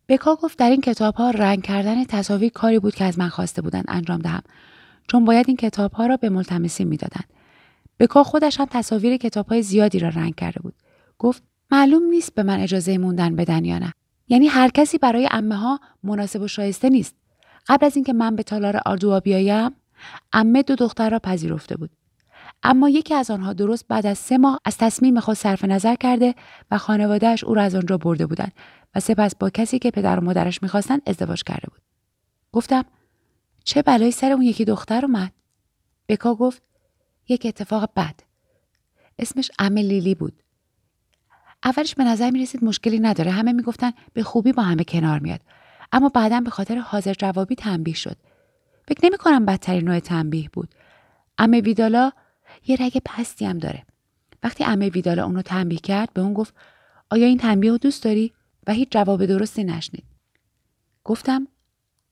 بکا 0.09 0.37
گفت 0.37 0.59
در 0.59 0.71
این 0.71 0.81
کتاب 0.81 1.15
ها 1.15 1.31
رنگ 1.31 1.63
کردن 1.63 2.05
تصاویر 2.05 2.53
کاری 2.53 2.79
بود 2.79 2.95
که 2.95 3.05
از 3.05 3.19
من 3.19 3.29
خواسته 3.29 3.63
بودند 3.63 3.85
انجام 3.89 4.19
دهم 4.19 4.43
چون 5.09 5.25
باید 5.25 5.45
این 5.49 5.57
کتاب 5.57 5.93
ها 5.93 6.07
را 6.07 6.17
به 6.17 6.29
ملتمسین 6.29 6.89
می‌دادند 6.89 7.29
بکا 8.01 8.25
خودش 8.25 8.61
هم 8.61 8.67
تصاویر 8.71 9.17
کتاب 9.17 9.47
های 9.47 9.63
زیادی 9.63 9.99
را 9.99 10.09
رنگ 10.09 10.35
کرده 10.35 10.61
بود. 10.61 10.75
گفت 11.19 11.43
معلوم 11.71 12.03
نیست 12.03 12.35
به 12.35 12.43
من 12.43 12.61
اجازه 12.61 12.99
موندن 12.99 13.37
بدن 13.37 13.65
یا 13.65 13.79
نه. 13.79 13.93
یعنی 14.29 14.47
هر 14.47 14.69
کسی 14.69 14.99
برای 14.99 15.29
امه 15.31 15.57
ها 15.57 15.81
مناسب 16.03 16.41
و 16.41 16.49
شایسته 16.49 16.89
نیست. 16.89 17.22
قبل 17.69 17.87
از 17.87 17.97
اینکه 17.97 18.13
من 18.13 18.37
به 18.37 18.43
تالار 18.43 18.81
آردوا 18.87 19.21
بیایم 19.21 19.71
امه 20.33 20.63
دو 20.63 20.75
دختر 20.75 21.11
را 21.11 21.19
پذیرفته 21.19 21.77
بود. 21.77 21.91
اما 22.63 22.89
یکی 22.89 23.15
از 23.15 23.31
آنها 23.31 23.53
درست 23.53 23.89
بعد 23.89 24.07
از 24.07 24.19
سه 24.19 24.39
ماه 24.39 24.61
از 24.65 24.79
تصمیم 24.79 25.21
خود 25.21 25.37
صرف 25.37 25.65
نظر 25.65 25.95
کرده 25.95 26.35
و 26.71 26.79
خانوادهش 26.79 27.45
او 27.45 27.55
را 27.55 27.63
از 27.63 27.75
آنجا 27.75 27.99
برده 27.99 28.27
بودند 28.27 28.53
و 28.95 29.01
سپس 29.01 29.37
با 29.37 29.51
کسی 29.51 29.79
که 29.79 29.91
پدر 29.91 30.19
و 30.19 30.25
مادرش 30.25 30.63
می‌خواستند 30.63 31.03
ازدواج 31.07 31.43
کرده 31.43 31.69
بود. 31.71 31.81
گفتم 32.53 32.85
چه 33.65 33.83
بلایی 33.83 34.11
سر 34.13 34.33
اون 34.33 34.43
یکی 34.43 34.65
دختر 34.65 35.05
اومد؟ 35.05 35.33
بکا 36.09 36.35
گفت 36.35 36.63
یک 37.29 37.47
اتفاق 37.47 37.91
بد. 37.97 38.15
اسمش 39.19 39.51
امه 39.59 39.83
لیلی 39.83 40.15
بود. 40.15 40.43
اولش 41.65 41.95
به 41.95 42.05
نظر 42.05 42.31
می 42.31 42.43
رسید 42.43 42.65
مشکلی 42.65 42.99
نداره. 42.99 43.31
همه 43.31 43.53
می‌گفتن 43.53 43.93
به 44.13 44.23
خوبی 44.23 44.53
با 44.53 44.63
همه 44.63 44.85
کنار 44.85 45.19
میاد. 45.19 45.41
اما 45.93 46.09
بعدا 46.09 46.41
به 46.41 46.51
خاطر 46.51 46.79
حاضر 46.79 47.15
جوابی 47.15 47.55
تنبیه 47.55 47.95
شد. 47.95 48.17
فکر 48.89 49.07
نمی 49.07 49.17
کنم 49.17 49.45
بدترین 49.45 49.85
نوع 49.85 49.99
تنبیه 49.99 50.49
بود. 50.53 50.69
امه 51.39 51.61
ویدالا 51.61 52.13
یه 52.67 52.77
رگ 52.81 53.03
پستی 53.05 53.45
هم 53.45 53.59
داره. 53.59 53.83
وقتی 54.43 54.65
امه 54.65 54.89
ویدالا 54.89 55.25
اونو 55.25 55.43
تنبیه 55.43 55.79
کرد 55.79 56.13
به 56.13 56.21
اون 56.21 56.35
گفت 56.35 56.55
آیا 57.11 57.27
این 57.27 57.39
تنبیه 57.39 57.71
رو 57.71 57.79
دوست 57.79 58.05
داری؟ 58.05 58.33
و 58.67 58.73
هیچ 58.73 58.89
جواب 58.91 59.27
درستی 59.27 59.65
نشنید. 59.65 60.05
گفتم 61.05 61.49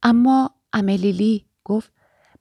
اما 0.03 0.51
امه 0.73 0.97
لیلی 0.97 1.45
گفت 1.65 1.93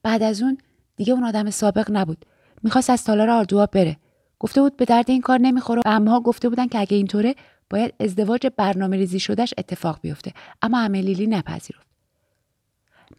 بعد 0.02 0.22
از 0.22 0.42
اون 0.42 0.58
دیگه 0.96 1.12
اون 1.12 1.24
آدم 1.24 1.50
سابق 1.50 1.90
نبود. 1.90 2.24
می‌خواست 2.62 2.90
از 2.90 3.04
تالار 3.04 3.30
آردوها 3.30 3.66
بره. 3.66 3.96
گفته 4.38 4.60
بود 4.60 4.76
به 4.76 4.84
درد 4.84 5.10
این 5.10 5.20
کار 5.20 5.38
نمی‌خوره 5.38 5.82
و 5.86 5.88
امها 5.88 6.20
گفته 6.20 6.48
بودن 6.48 6.66
که 6.66 6.80
اگه 6.80 6.96
اینطوره 6.96 7.34
باید 7.70 7.94
ازدواج 8.00 8.46
برنامه 8.56 8.96
ریزی 8.96 9.20
شدهش 9.20 9.54
اتفاق 9.58 9.98
بیفته. 10.02 10.32
اما 10.62 10.86
لیلی 10.86 11.26
نپذیرفت. 11.26 11.86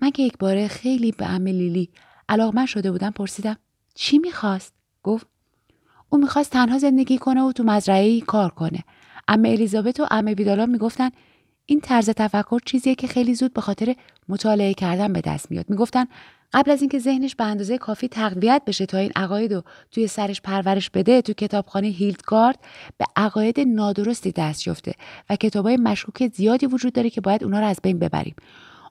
من 0.02 0.12
که 0.12 0.24
یک 0.24 0.38
باره 0.38 0.68
خیلی 0.68 1.12
به 1.12 1.28
لیلی 1.28 1.90
علاقمند 2.30 2.68
شده 2.68 2.92
بودم 2.92 3.12
پرسیدم 3.12 3.58
چی 3.96 4.18
می‌خواست؟ 4.20 4.74
گفت 5.04 5.28
او 6.10 6.18
می‌خواست 6.18 6.52
تنها 6.52 6.78
زندگی 6.78 7.18
کنه 7.18 7.42
و 7.42 7.52
تو 7.52 7.64
مزرعه 7.64 8.22
کار 8.22 8.50
کنه. 8.50 8.84
اما 9.28 9.50
الیزابت 9.50 10.00
و 10.00 10.08
امه 10.12 10.34
ویدالا 10.34 10.66
می‌گفتن 10.66 11.10
این 11.66 11.82
طرز 11.82 12.10
تفکر 12.10 12.60
چیزیه 12.66 12.96
که 12.96 13.08
خیلی 13.08 13.36
زود 13.36 13.54
به 13.54 13.62
خاطر 13.62 13.96
مطالعه 14.30 14.74
کردن 14.74 15.14
به 15.14 15.22
دست 15.22 15.52
میاد. 15.52 15.70
می‌گفتن 15.70 16.06
قبل 16.54 16.72
از 16.72 16.82
اینکه 16.82 17.00
ذهنش 17.00 17.36
به 17.36 17.44
اندازه 17.44 17.78
کافی 17.78 18.08
تقویت 18.08 18.62
بشه 18.68 18.86
تا 18.86 18.98
این 18.98 19.12
عقاید 19.16 19.54
رو 19.54 19.64
توی 19.92 20.08
سرش 20.08 20.42
پرورش 20.42 20.90
بده 20.90 21.22
تو 21.22 21.34
کتابخانه 21.34 21.88
هیلدگارد 21.88 22.60
به 22.98 23.06
عقاید 23.16 23.60
نادرستی 23.60 24.32
دست 24.32 24.68
یافته 24.68 24.94
و 25.30 25.36
کتابای 25.36 25.78
مشکوک 25.78 26.32
زیادی 26.34 26.66
وجود 26.66 26.94
داره 26.94 27.10
که 27.10 27.22
باید 27.22 27.44
اونا 27.44 27.60
رو 27.60 27.66
از 27.66 27.80
بین 27.84 28.00
ببریم. 28.00 28.36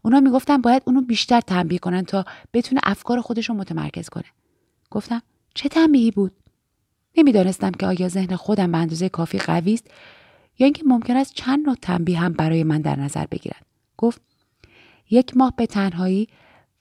اونا 0.02 0.20
می‌گفتن 0.20 0.56
باید 0.56 0.82
اونو 0.86 1.00
بیشتر 1.00 1.40
تنبیه 1.40 1.78
کنن 1.78 2.04
تا 2.04 2.24
بتونه 2.52 2.80
افکار 2.84 3.20
خودش 3.20 3.48
رو 3.48 3.54
متمرکز 3.54 4.08
کنه. 4.08 4.24
گفتم 4.90 5.22
چه 5.54 5.68
تنبیهی 5.68 6.10
بود؟ 6.10 6.32
نمی‌دانستم 7.16 7.70
که 7.70 7.86
آیا 7.86 8.08
ذهن 8.08 8.36
خودم 8.36 8.72
به 8.72 8.78
اندازه 8.78 9.08
کافی 9.08 9.38
قوی 9.38 9.74
است 9.74 9.86
یا 10.58 10.64
اینکه 10.64 10.82
ممکن 10.86 11.16
است 11.16 11.34
چند 11.34 11.66
نوع 11.66 11.76
تنبیه 11.82 12.18
هم 12.18 12.32
برای 12.32 12.64
من 12.64 12.80
در 12.80 12.96
نظر 12.96 13.26
بگیرند 13.30 13.64
گفت 13.96 14.22
یک 15.10 15.36
ماه 15.36 15.52
به 15.56 15.66
تنهایی 15.66 16.28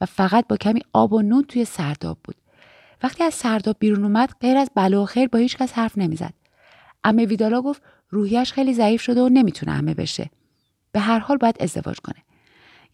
و 0.00 0.06
فقط 0.06 0.46
با 0.48 0.56
کمی 0.56 0.80
آب 0.92 1.12
و 1.12 1.22
نون 1.22 1.44
توی 1.44 1.64
سرداب 1.64 2.18
بود. 2.24 2.36
وقتی 3.02 3.24
از 3.24 3.34
سرداب 3.34 3.76
بیرون 3.78 4.04
اومد 4.04 4.30
غیر 4.40 4.56
از 4.56 4.70
بلا 4.74 5.02
و 5.02 5.06
خیر 5.06 5.28
با 5.28 5.38
هیچ 5.38 5.56
کس 5.56 5.72
حرف 5.72 5.98
نمی‌زد. 5.98 6.34
امه 7.04 7.24
ویدالا 7.24 7.62
گفت 7.62 7.82
روحیش 8.10 8.52
خیلی 8.52 8.74
ضعیف 8.74 9.02
شده 9.02 9.22
و 9.22 9.28
نمی‌تونه 9.28 9.72
امه 9.72 9.94
بشه. 9.94 10.30
به 10.92 11.00
هر 11.00 11.18
حال 11.18 11.36
باید 11.36 11.56
ازدواج 11.60 11.96
کنه. 12.00 12.22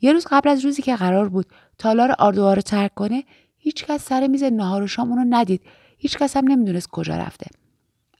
یه 0.01 0.13
روز 0.13 0.27
قبل 0.31 0.49
از 0.49 0.65
روزی 0.65 0.83
که 0.83 0.97
قرار 0.97 1.29
بود 1.29 1.47
تالار 1.79 2.15
آردوها 2.19 2.55
رو 2.55 2.63
ترک 2.63 2.95
کنه 2.95 3.25
هیچکس 3.59 4.05
سر 4.05 4.27
میز 4.27 4.43
نهار 4.43 4.83
و 4.83 4.87
شام 4.87 5.13
اونو 5.13 5.37
ندید. 5.37 5.63
هیچکس 5.99 6.37
هم 6.37 6.49
نمی‌دونست 6.49 6.89
کجا 6.91 7.17
رفته. 7.17 7.47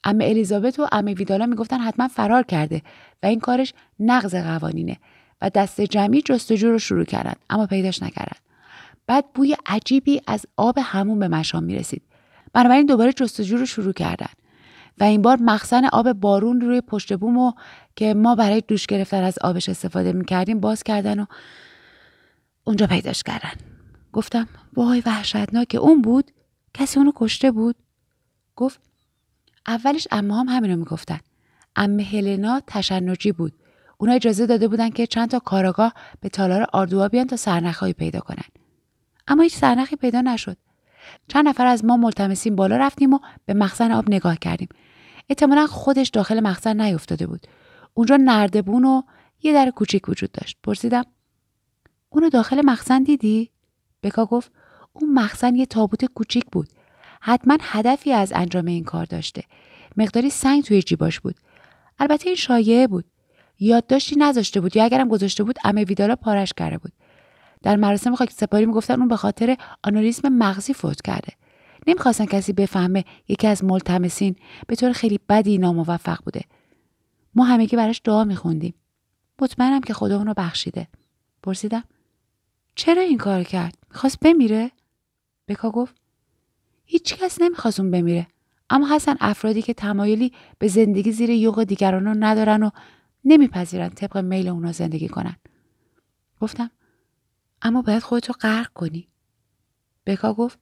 امه 0.05 0.25
الیزابت 0.25 0.79
و 0.79 0.89
امه 0.93 1.15
ویدالا 1.15 1.47
می‌گفتن 1.47 1.79
حتما 1.79 2.09
فرار 2.09 2.43
کرده 2.43 2.83
و 3.23 3.27
این 3.27 3.41
کارش 3.41 3.75
نقض 4.01 4.35
قوانینه 4.35 4.97
و 5.43 5.51
دست 5.51 5.81
جمعی 5.81 6.23
جستجو 6.23 6.71
رو 6.71 6.79
شروع 6.79 7.05
کردن 7.05 7.35
اما 7.51 7.67
پیداش 7.67 8.03
نکردن. 8.03 8.46
بعد 9.07 9.25
بوی 9.35 9.57
عجیبی 9.67 10.21
از 10.27 10.47
آب 10.57 10.79
همون 10.83 11.19
به 11.19 11.29
مشام 11.29 11.65
می‌رسید. 11.65 12.03
بنابراین 12.53 12.87
دوباره 12.87 13.13
جستجو 13.13 13.57
رو 13.57 13.67
شروع 13.67 13.93
کردن 13.93 14.31
و 14.99 15.05
این 15.05 15.23
بار 15.23 15.39
مخزن 15.41 15.85
آب 15.85 16.13
بارون 16.13 16.61
روی 16.61 16.81
پشت 16.81 17.17
بوم 17.17 17.55
که 17.97 18.15
ما 18.15 18.35
برای 18.35 18.61
دوش 18.61 18.87
گرفتن 18.87 19.23
از 19.23 19.39
آبش 19.41 19.69
استفاده 19.69 20.13
می‌کردیم 20.13 20.61
باز 20.61 20.83
کردن 20.83 21.21
و 21.21 21.27
اونجا 22.65 22.87
پیداش 22.87 23.23
کردن. 23.23 23.53
گفتم 24.13 24.49
وای 24.77 25.03
وحشتناک 25.07 25.77
اون 25.81 26.03
بود؟ 26.03 26.31
کسی 26.75 26.99
اونو 26.99 27.13
کشته 27.15 27.51
بود؟ 27.51 27.77
گفت 28.57 28.81
اولش 29.67 30.09
امه 30.11 30.37
هم 30.37 30.49
همینو 30.49 30.77
می‌گفتن. 30.77 31.19
امه 31.77 32.03
هلنا 32.03 32.63
تشنجی 32.67 33.33
بود. 33.33 33.53
اونا 33.99 34.13
اجازه 34.13 34.47
داده 34.47 34.69
بودن 34.69 34.91
که 34.91 35.07
چند 35.07 35.31
تا 35.31 35.39
کاراگاه 35.39 35.95
به 36.21 36.29
تالار 36.29 36.67
آردوها 36.73 37.09
بیان 37.09 37.27
تا 37.27 37.37
سرنخهایی 37.37 37.93
پیدا 37.93 38.21
کنن. 38.21 38.45
اما 39.29 39.43
هیچ 39.43 39.55
سرنخی 39.57 39.97
پیدا 39.97 40.21
نشد. 40.21 40.57
چند 41.29 41.49
نفر 41.49 41.67
از 41.67 41.85
ما 41.85 41.97
ملتمسین 41.97 42.57
بالا 42.57 42.77
رفتیم 42.77 43.13
و 43.13 43.19
به 43.47 43.55
مخزن 43.55 43.93
آب 43.93 44.11
نگاه 44.11 44.37
کردیم. 44.37 44.69
احتمالا 45.29 45.67
خودش 45.67 46.09
داخل 46.09 46.41
مخزن 46.41 46.81
نیفتاده 46.81 47.27
بود. 47.27 47.47
اونجا 47.95 48.17
نردبون 48.17 48.85
و 48.85 49.03
یه 49.43 49.53
در 49.53 49.71
کوچیک 49.71 50.09
وجود 50.09 50.33
داشت. 50.33 50.59
پرسیدم 50.63 51.05
اونو 52.09 52.29
داخل 52.29 52.63
مخزن 52.65 53.03
دیدی؟ 53.03 53.51
بکا 54.03 54.27
گفت 54.27 54.53
اون 54.93 55.13
مخزن 55.13 55.55
یه 55.55 55.67
تابوت 55.67 56.05
کوچیک 56.05 56.45
بود. 56.53 56.69
حتما 57.21 57.57
هدفی 57.61 58.13
از 58.13 58.33
انجام 58.37 58.67
این 58.67 58.85
کار 58.85 59.05
داشته. 59.05 59.43
مقداری 59.97 60.31
سنگ 60.31 60.65
توی 60.65 60.83
جیباش 60.83 61.21
بود. 61.21 61.35
البته 61.99 62.29
این 62.29 62.37
شایعه 62.37 62.87
بود. 62.87 63.05
یادداشتی 63.59 64.17
نذاشته 64.17 64.61
بود 64.61 64.77
یا 64.77 64.85
اگرم 64.85 65.09
گذاشته 65.09 65.45
بود 65.45 65.59
امه 65.65 65.85
ویدالا 65.85 66.17
پارش 66.17 66.53
کرده 66.53 66.79
بود. 66.79 66.93
در 67.63 67.77
مراسم 67.77 68.15
خاک 68.15 68.31
سپاری 68.31 68.67
می‌گفتن 68.67 68.99
اون 68.99 69.09
به 69.09 69.17
خاطر 69.17 69.57
آنوریسم 69.85 70.29
مغزی 70.29 70.75
فوت 70.75 71.03
کرده. 71.03 71.33
نمی‌خواستن 71.87 72.25
کسی 72.25 72.53
بفهمه 72.53 73.05
یکی 73.29 73.47
از 73.47 73.65
ملتمسین 73.65 74.37
به 74.67 74.77
طور 74.77 74.93
خیلی 74.93 75.21
بدی 75.29 75.59
ناموفق 75.59 76.19
بوده. 76.25 76.41
ما 77.35 77.45
همگی 77.45 77.77
براش 77.77 78.01
دعا 78.05 78.25
میخوندیم. 78.25 78.75
مطمئنم 79.41 79.81
که 79.81 79.95
خدا 79.95 80.17
اونو 80.17 80.35
بخشیده. 80.37 80.89
پرسیدم 81.43 81.85
چرا 82.75 83.03
این 83.03 83.19
کار 83.19 83.43
کرد؟ 83.43 83.75
می‌خواست 83.91 84.21
بمیره؟ 84.21 84.71
بکا 85.49 85.71
گفت 85.71 85.95
هیچ 86.85 87.15
کس 87.15 87.41
نمی‌خواست 87.41 87.81
اون 87.81 87.91
بمیره. 87.91 88.27
اما 88.71 88.87
هستن 88.87 89.17
افرادی 89.21 89.63
که 89.63 89.75
تمایلی 89.75 90.33
به 90.59 90.69
زندگی 90.69 91.13
زیر 91.13 91.31
یوغ 91.31 91.65
دیگران 91.65 92.05
رو 92.05 92.15
ندارن 92.19 92.63
و 92.63 92.71
نمیپذیرن 93.25 93.89
طبق 93.89 94.17
میل 94.19 94.49
اونا 94.49 94.73
زندگی 94.73 95.09
کنن. 95.09 95.37
گفتم 96.41 96.71
اما 97.67 97.83
باید 97.83 98.03
خودتو 98.03 98.33
غرق 98.33 98.73
کنی. 98.73 99.09
بکا 100.07 100.35
گفت 100.35 100.59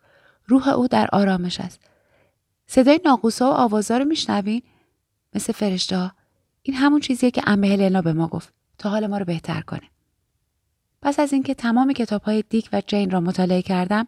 روح 0.46 0.68
او 0.68 0.88
در 0.88 1.08
آرامش 1.12 1.60
است. 1.60 1.80
صدای 2.66 3.00
ناقوسا 3.04 3.50
و 3.50 3.54
آوازا 3.54 3.98
رو 3.98 4.04
میشنوین 4.04 4.62
مثل 5.34 5.52
فرشته 5.52 6.12
این 6.62 6.76
همون 6.76 7.00
چیزیه 7.00 7.30
که 7.30 7.42
امه 7.46 7.68
هلنا 7.68 8.02
به 8.02 8.12
ما 8.12 8.28
گفت. 8.28 8.52
تا 8.78 8.90
حال 8.90 9.06
ما 9.06 9.18
رو 9.18 9.24
بهتر 9.24 9.60
کنه. 9.60 9.90
پس 11.02 11.20
از 11.20 11.32
اینکه 11.32 11.54
تمام 11.54 11.92
کتاب 11.92 12.22
های 12.22 12.44
دیک 12.48 12.68
و 12.72 12.82
جین 12.86 13.10
را 13.10 13.20
مطالعه 13.20 13.62
کردم 13.62 14.06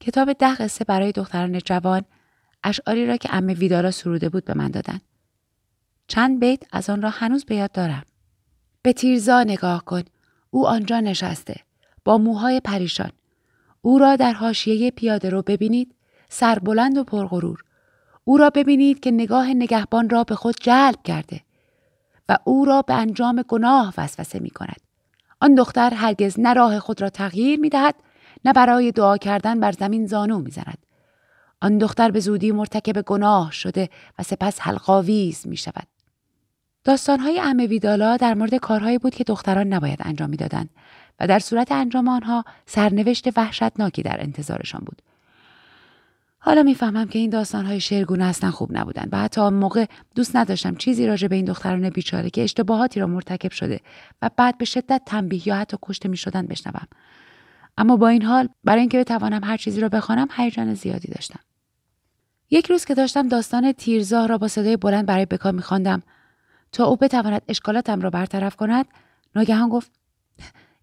کتاب 0.00 0.32
ده 0.32 0.54
قصه 0.54 0.84
برای 0.84 1.12
دختران 1.12 1.58
جوان 1.58 2.02
اشعاری 2.64 3.06
را 3.06 3.16
که 3.16 3.34
امه 3.34 3.54
ویدارا 3.54 3.90
سروده 3.90 4.28
بود 4.28 4.44
به 4.44 4.54
من 4.54 4.68
دادن. 4.68 5.00
چند 6.08 6.40
بیت 6.40 6.62
از 6.72 6.90
آن 6.90 7.02
را 7.02 7.10
هنوز 7.10 7.44
به 7.44 7.56
یاد 7.56 7.72
دارم. 7.72 8.02
به 8.82 8.92
تیرزا 8.92 9.42
نگاه 9.42 9.84
کن. 9.84 10.02
او 10.50 10.66
آنجا 10.68 11.00
نشسته. 11.00 11.60
با 12.04 12.18
موهای 12.18 12.60
پریشان 12.60 13.10
او 13.82 13.98
را 13.98 14.16
در 14.16 14.32
حاشیه 14.32 14.90
پیاده 14.90 15.30
رو 15.30 15.42
ببینید 15.42 15.94
سربلند 16.28 16.98
و 16.98 17.04
پرغرور 17.04 17.64
او 18.24 18.36
را 18.36 18.50
ببینید 18.50 19.00
که 19.00 19.10
نگاه 19.10 19.54
نگهبان 19.54 20.10
را 20.10 20.24
به 20.24 20.34
خود 20.34 20.54
جلب 20.60 21.02
کرده 21.04 21.40
و 22.28 22.38
او 22.44 22.64
را 22.64 22.82
به 22.82 22.94
انجام 22.94 23.42
گناه 23.48 23.94
وسوسه 23.98 24.38
می 24.38 24.50
کند. 24.50 24.80
آن 25.40 25.54
دختر 25.54 25.94
هرگز 25.94 26.40
نه 26.40 26.52
راه 26.52 26.78
خود 26.78 27.02
را 27.02 27.10
تغییر 27.10 27.60
می 27.60 27.68
دهد 27.68 27.94
نه 28.44 28.52
برای 28.52 28.92
دعا 28.92 29.16
کردن 29.16 29.60
بر 29.60 29.72
زمین 29.72 30.06
زانو 30.06 30.38
می 30.38 30.50
زند. 30.50 30.78
آن 31.62 31.78
دختر 31.78 32.10
به 32.10 32.20
زودی 32.20 32.52
مرتکب 32.52 33.02
گناه 33.02 33.52
شده 33.52 33.88
و 34.18 34.22
سپس 34.22 34.60
حلقاویز 34.60 35.46
می 35.46 35.56
شود. 35.56 35.86
داستانهای 36.84 37.40
امه 37.40 37.66
ویدالا 37.66 38.16
در 38.16 38.34
مورد 38.34 38.54
کارهایی 38.54 38.98
بود 38.98 39.14
که 39.14 39.24
دختران 39.24 39.66
نباید 39.66 39.98
انجام 40.02 40.30
می‌دادند 40.30 40.70
و 41.20 41.26
در 41.26 41.38
صورت 41.38 41.72
انجام 41.72 42.08
آنها 42.08 42.44
سرنوشت 42.66 43.38
وحشتناکی 43.38 44.02
در 44.02 44.20
انتظارشان 44.20 44.80
بود. 44.86 45.02
حالا 46.38 46.62
می‌فهمم 46.62 47.08
که 47.08 47.18
این 47.18 47.30
داستانهای 47.30 47.80
شعرگونه 47.80 48.24
اصلا 48.24 48.50
خوب 48.50 48.78
نبودند 48.78 49.08
و 49.12 49.18
حتی 49.18 49.40
آن 49.40 49.54
موقع 49.54 49.86
دوست 50.14 50.36
نداشتم 50.36 50.74
چیزی 50.74 51.06
راجع 51.06 51.28
به 51.28 51.36
این 51.36 51.44
دختران 51.44 51.90
بیچاره 51.90 52.30
که 52.30 52.42
اشتباهاتی 52.42 53.00
را 53.00 53.06
مرتکب 53.06 53.50
شده 53.50 53.80
و 54.22 54.30
بعد 54.36 54.58
به 54.58 54.64
شدت 54.64 55.02
تنبیه 55.06 55.48
یا 55.48 55.56
حتی 55.56 55.76
کشته 55.82 56.08
می 56.08 56.16
شدن 56.16 56.46
بشنوم. 56.46 56.86
اما 57.78 57.96
با 57.96 58.08
این 58.08 58.22
حال 58.22 58.48
برای 58.64 58.80
اینکه 58.80 58.98
بتوانم 58.98 59.44
هر 59.44 59.56
چیزی 59.56 59.80
را 59.80 59.88
بخوانم 59.88 60.28
هیجان 60.36 60.74
زیادی 60.74 61.08
داشتم. 61.08 61.40
یک 62.50 62.66
روز 62.66 62.84
که 62.84 62.94
داشتم 62.94 63.28
داستان 63.28 63.72
تیرزاه 63.72 64.26
را 64.26 64.38
با 64.38 64.48
صدای 64.48 64.76
بلند 64.76 65.06
برای 65.06 65.26
بکا 65.26 65.52
میخواندم 65.52 66.02
تا 66.72 66.84
او 66.84 66.96
بتواند 66.96 67.42
اشکالاتم 67.48 68.00
را 68.00 68.10
برطرف 68.10 68.56
کند 68.56 68.86
ناگهان 69.36 69.68
گفت 69.68 69.90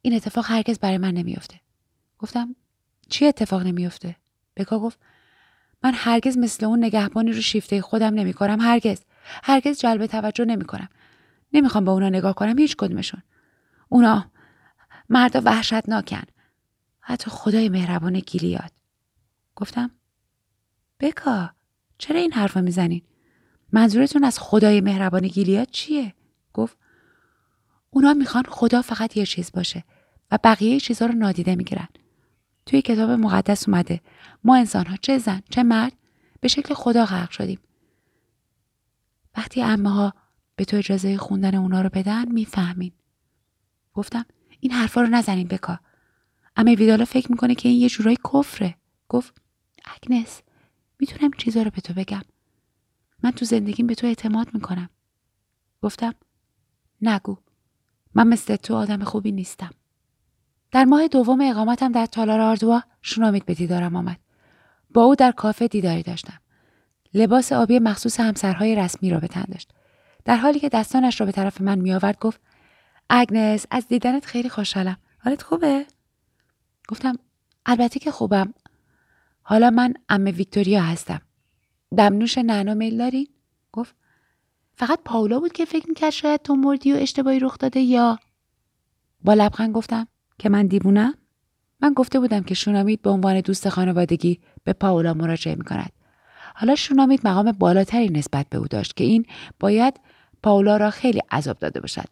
این 0.01 0.13
اتفاق 0.13 0.45
هرگز 0.47 0.79
برای 0.79 0.97
من 0.97 1.11
نمیافته. 1.11 1.59
گفتم 2.19 2.55
چی 3.09 3.25
اتفاق 3.25 3.61
نمیافته؟ 3.61 4.15
بکا 4.55 4.79
گفت 4.79 4.99
من 5.83 5.93
هرگز 5.95 6.37
مثل 6.37 6.65
اون 6.65 6.83
نگهبانی 6.83 7.31
رو 7.31 7.41
شیفته 7.41 7.81
خودم 7.81 8.13
نمی‌کنم 8.13 8.61
هرگز. 8.61 9.01
هرگز 9.43 9.79
جلب 9.79 10.05
توجه 10.05 10.45
نمی‌کنم. 10.45 10.89
نمی‌خوام 11.53 11.85
به 11.85 11.91
اونا 11.91 12.09
نگاه 12.09 12.35
کنم 12.35 12.57
هیچ 12.57 12.75
کدومشون. 12.75 13.23
اونا 13.89 14.31
مردا 15.09 15.41
وحشتناکن. 15.45 16.23
حتی 16.99 17.31
خدای 17.31 17.69
مهربان 17.69 18.19
گیلیاد. 18.19 18.71
گفتم 19.55 19.91
بکا 20.99 21.49
چرا 21.97 22.19
این 22.19 22.33
حرفا 22.33 22.61
می‌زنین؟ 22.61 23.01
منظورتون 23.71 24.23
از 24.23 24.39
خدای 24.39 24.81
مهربان 24.81 25.27
گیلیاد 25.27 25.67
چیه؟ 25.71 26.13
گفت 26.53 26.77
اونا 27.89 28.13
می‌خوان 28.13 28.43
خدا 28.49 28.81
فقط 28.81 29.17
یه 29.17 29.25
چیز 29.25 29.51
باشه. 29.51 29.83
و 30.31 30.39
بقیه 30.43 30.79
چیزها 30.79 31.07
رو 31.07 31.13
نادیده 31.13 31.55
می‌گیرن. 31.55 31.87
توی 32.65 32.81
کتاب 32.81 33.09
مقدس 33.09 33.69
اومده. 33.69 34.01
ما 34.43 34.55
انسان 34.55 34.85
ها 34.85 34.97
چه 34.97 35.17
زن 35.17 35.41
چه 35.49 35.63
مرد 35.63 35.93
به 36.41 36.47
شکل 36.47 36.73
خدا 36.73 37.05
غرق 37.05 37.29
شدیم. 37.29 37.59
وقتی 39.37 39.61
امه 39.61 39.89
ها 39.89 40.13
به 40.55 40.65
تو 40.65 40.77
اجازه 40.77 41.17
خوندن 41.17 41.55
اونا 41.55 41.81
رو 41.81 41.89
بدن 41.89 42.31
می‌فهمین. 42.31 42.91
گفتم 43.93 44.25
این 44.59 44.71
حرفا 44.71 45.01
رو 45.01 45.07
نزنین 45.07 45.47
بکا 45.47 45.79
امه 46.55 46.75
ویدالا 46.75 47.05
فکر 47.05 47.31
می‌کنه 47.31 47.55
که 47.55 47.69
این 47.69 47.81
یه 47.81 47.89
جورایی 47.89 48.17
کفره. 48.33 48.75
گفت 49.09 49.41
اگنس 49.85 50.41
می‌تونم 50.99 51.31
چیزا 51.37 51.61
رو 51.63 51.71
به 51.71 51.81
تو 51.81 51.93
بگم. 51.93 52.21
من 53.23 53.31
تو 53.31 53.45
زندگیم 53.45 53.87
به 53.87 53.95
تو 53.95 54.07
اعتماد 54.07 54.53
می‌کنم. 54.53 54.89
گفتم 55.81 56.13
نگو. 57.01 57.37
من 58.15 58.27
مثل 58.27 58.55
تو 58.55 58.75
آدم 58.75 59.03
خوبی 59.03 59.31
نیستم. 59.31 59.71
در 60.71 60.85
ماه 60.85 61.07
دوم 61.07 61.41
اقامتم 61.41 61.91
در 61.91 62.05
تالار 62.05 62.39
آردوا 62.39 62.83
شونامید 63.01 63.45
به 63.45 63.53
دیدارم 63.53 63.95
آمد. 63.95 64.17
با 64.89 65.03
او 65.03 65.15
در 65.15 65.31
کافه 65.31 65.67
دیداری 65.67 66.03
داشتم. 66.03 66.39
لباس 67.13 67.51
آبی 67.51 67.79
مخصوص 67.79 68.19
همسرهای 68.19 68.75
رسمی 68.75 69.09
را 69.09 69.19
به 69.19 69.27
تن 69.27 69.45
داشت. 69.51 69.71
در 70.25 70.35
حالی 70.35 70.59
که 70.59 70.69
دستانش 70.69 71.19
را 71.19 71.25
به 71.25 71.31
طرف 71.31 71.61
من 71.61 71.79
میآورد 71.79 72.19
گفت 72.19 72.41
اگنس 73.09 73.65
از 73.71 73.87
دیدنت 73.87 74.25
خیلی 74.25 74.49
خوشحالم. 74.49 74.97
حالت 75.19 75.41
خوبه؟ 75.41 75.85
گفتم 76.89 77.15
البته 77.65 77.99
که 77.99 78.11
خوبم. 78.11 78.53
حالا 79.41 79.69
من 79.69 79.93
ام 80.09 80.23
ویکتوریا 80.23 80.81
هستم. 80.81 81.21
دمنوش 81.97 82.37
نعنا 82.37 82.73
میل 82.73 82.97
دارین؟ 82.97 83.27
گفت 83.71 83.95
فقط 84.75 84.99
پاولا 85.05 85.39
بود 85.39 85.51
که 85.51 85.65
فکر 85.65 85.89
می‌کرد 85.89 86.09
شاید 86.09 86.41
تو 86.41 86.55
مردی 86.55 86.93
و 86.93 86.95
اشتباهی 86.95 87.39
رخ 87.39 87.57
داده 87.57 87.79
یا 87.79 88.19
با 89.21 89.33
لبخند 89.33 89.73
گفتم 89.73 90.07
که 90.41 90.49
من 90.49 90.67
دیوونم؟ 90.67 91.13
من 91.81 91.93
گفته 91.93 92.19
بودم 92.19 92.43
که 92.43 92.53
شونامید 92.53 93.01
به 93.01 93.09
عنوان 93.09 93.39
دوست 93.41 93.69
خانوادگی 93.69 94.39
به 94.63 94.73
پاولا 94.73 95.13
مراجعه 95.13 95.55
می‌کند. 95.55 95.91
حالا 96.55 96.75
شونامید 96.75 97.27
مقام 97.27 97.51
بالاتری 97.51 98.09
نسبت 98.09 98.49
به 98.49 98.57
او 98.57 98.67
داشت 98.67 98.95
که 98.95 99.03
این 99.03 99.25
باید 99.59 99.99
پاولا 100.43 100.77
را 100.77 100.89
خیلی 100.89 101.21
عذاب 101.31 101.59
داده 101.59 101.79
باشد. 101.79 102.05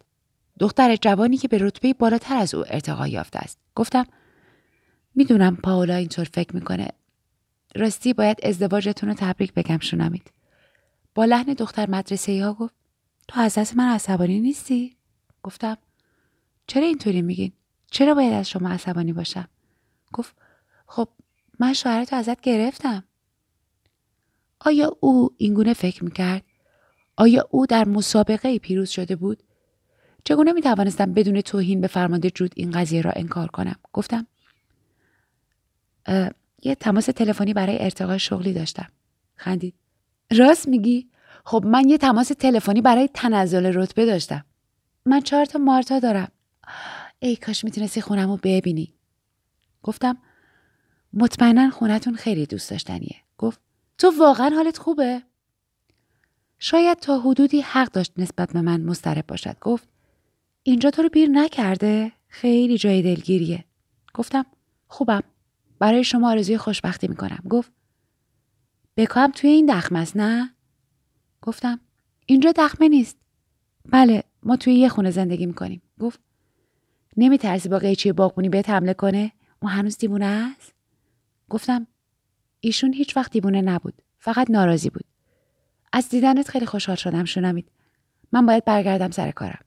دختر 0.58 0.96
جوانی 0.96 1.36
که 1.36 1.48
به 1.48 1.58
رتبه 1.58 1.94
بالاتر 1.94 2.36
از 2.36 2.54
او 2.54 2.64
ارتقا 2.66 3.06
یافته 3.06 3.38
است. 3.38 3.58
گفتم 3.74 4.04
می‌دونم 5.14 5.56
پاولا 5.56 5.94
اینطور 5.94 6.24
فکر 6.24 6.54
می‌کنه. 6.54 6.88
راستی 7.76 8.12
باید 8.12 8.40
ازدواجتون 8.42 9.08
رو 9.08 9.14
تبریک 9.18 9.54
بگم 9.54 9.78
شونامید. 9.78 10.30
با 11.14 11.24
لحن 11.24 11.52
دختر 11.52 11.90
مدرسه 11.90 12.44
ها 12.44 12.52
گفت 12.54 12.74
تو 13.28 13.40
از 13.40 13.58
دست 13.58 13.76
من 13.76 13.94
عصبانی 13.94 14.40
نیستی؟ 14.40 14.96
گفتم 15.42 15.76
چرا 16.66 16.86
اینطوری 16.86 17.22
میگین؟ 17.22 17.52
چرا 17.90 18.14
باید 18.14 18.32
از 18.32 18.48
شما 18.48 18.70
عصبانی 18.70 19.12
باشم؟ 19.12 19.48
گفت 20.12 20.36
خب 20.86 21.08
من 21.58 21.72
شوهرتو 21.72 22.16
ازت 22.16 22.40
گرفتم. 22.40 23.04
آیا 24.60 24.96
او 25.00 25.30
اینگونه 25.36 25.74
فکر 25.74 26.04
می‌کرد؟ 26.04 26.42
آیا 27.16 27.48
او 27.50 27.66
در 27.66 27.84
مسابقه 27.84 28.58
پیروز 28.58 28.90
شده 28.90 29.16
بود؟ 29.16 29.42
چگونه 30.24 30.52
می 30.52 30.62
توانستم 30.62 31.12
بدون 31.12 31.40
توهین 31.40 31.80
به 31.80 31.86
فرمانده 31.86 32.30
جود 32.30 32.52
این 32.56 32.70
قضیه 32.70 33.02
را 33.02 33.12
انکار 33.16 33.48
کنم؟ 33.48 33.76
گفتم 33.92 34.26
یه 36.62 36.74
تماس 36.74 37.06
تلفنی 37.06 37.54
برای 37.54 37.84
ارتقای 37.84 38.18
شغلی 38.18 38.52
داشتم. 38.52 38.88
خندید. 39.36 39.74
راست 40.38 40.68
میگی؟ 40.68 41.08
خب 41.44 41.64
من 41.66 41.88
یه 41.88 41.98
تماس 41.98 42.28
تلفنی 42.28 42.80
برای 42.80 43.08
تنزل 43.14 43.66
رتبه 43.74 44.06
داشتم. 44.06 44.44
من 45.06 45.20
چهار 45.20 45.44
تا 45.44 45.58
مارتا 45.58 45.98
دارم. 45.98 46.32
ای 47.22 47.36
کاش 47.36 47.64
می‌تونستی 47.64 48.00
خونم 48.00 48.30
رو 48.30 48.38
ببینی. 48.42 48.94
گفتم 49.82 50.18
مطمئنا 51.12 51.70
خونتون 51.70 52.14
خیلی 52.14 52.46
دوست 52.46 52.70
داشتنیه. 52.70 53.16
گفت 53.38 53.60
تو 53.98 54.12
واقعا 54.18 54.48
حالت 54.48 54.78
خوبه؟ 54.78 55.22
شاید 56.58 56.98
تا 56.98 57.20
حدودی 57.20 57.60
حق 57.60 57.92
داشت 57.92 58.12
نسبت 58.16 58.52
به 58.52 58.60
من 58.60 58.80
مسترب 58.80 59.26
باشد. 59.26 59.58
گفت 59.60 59.88
اینجا 60.62 60.90
تو 60.90 61.02
رو 61.02 61.08
بیر 61.08 61.28
نکرده 61.28 62.12
خیلی 62.28 62.78
جای 62.78 63.02
دلگیریه. 63.02 63.64
گفتم 64.14 64.46
خوبم. 64.88 65.22
برای 65.78 66.04
شما 66.04 66.30
آرزوی 66.30 66.58
خوشبختی 66.58 67.08
می‌کنم. 67.08 67.44
گفت 67.50 67.72
بکام 68.96 69.30
توی 69.30 69.50
این 69.50 69.66
دخمه 69.66 69.98
است 69.98 70.16
نه؟ 70.16 70.54
گفتم 71.42 71.80
اینجا 72.26 72.52
دخمه 72.56 72.88
نیست. 72.88 73.16
بله 73.84 74.24
ما 74.42 74.56
توی 74.56 74.74
یه 74.74 74.88
خونه 74.88 75.10
زندگی 75.10 75.46
می‌کنیم. 75.46 75.82
گفت 76.00 76.20
نمیترسی 77.20 77.68
با 77.68 77.78
قیچی 77.78 78.12
باغبونی 78.12 78.48
بهت 78.48 78.70
حمله 78.70 78.94
کنه؟ 78.94 79.32
اون 79.62 79.72
هنوز 79.72 79.98
دیوونه 79.98 80.26
است؟ 80.26 80.74
گفتم 81.48 81.86
ایشون 82.60 82.92
هیچ 82.92 83.16
وقت 83.16 83.32
دیوونه 83.32 83.60
نبود 83.60 84.02
فقط 84.18 84.50
ناراضی 84.50 84.90
بود. 84.90 85.04
از 85.92 86.08
دیدنت 86.08 86.48
خیلی 86.48 86.66
خوشحال 86.66 86.96
شدم 86.96 87.24
شنمید 87.24 87.70
من 88.32 88.46
باید 88.46 88.64
برگردم 88.64 89.10
سر 89.10 89.30
کارم. 89.30 89.64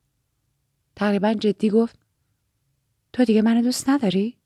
تقریبا 0.95 1.33
جدی 1.33 1.69
گفت 1.69 1.99
تو 3.13 3.25
دیگه 3.25 3.41
منو 3.41 3.61
دوست 3.61 3.89
نداری؟ 3.89 4.37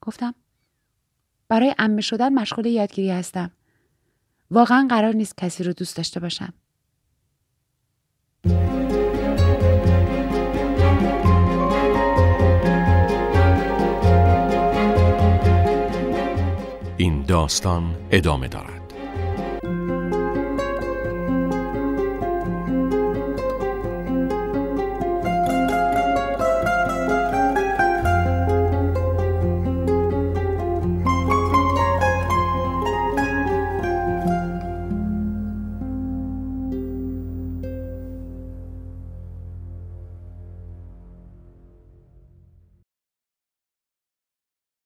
گفتم 0.00 0.34
برای 1.48 1.74
امه 1.78 2.00
شدن 2.00 2.32
مشغول 2.32 2.66
یادگیری 2.66 3.10
هستم. 3.10 3.50
واقعا 4.50 4.86
قرار 4.90 5.14
نیست 5.14 5.36
کسی 5.36 5.64
رو 5.64 5.72
دوست 5.72 5.96
داشته 5.96 6.20
باشم. 6.20 6.52
داستان 17.30 17.96
ادامه 18.10 18.48
دارد. 18.48 18.79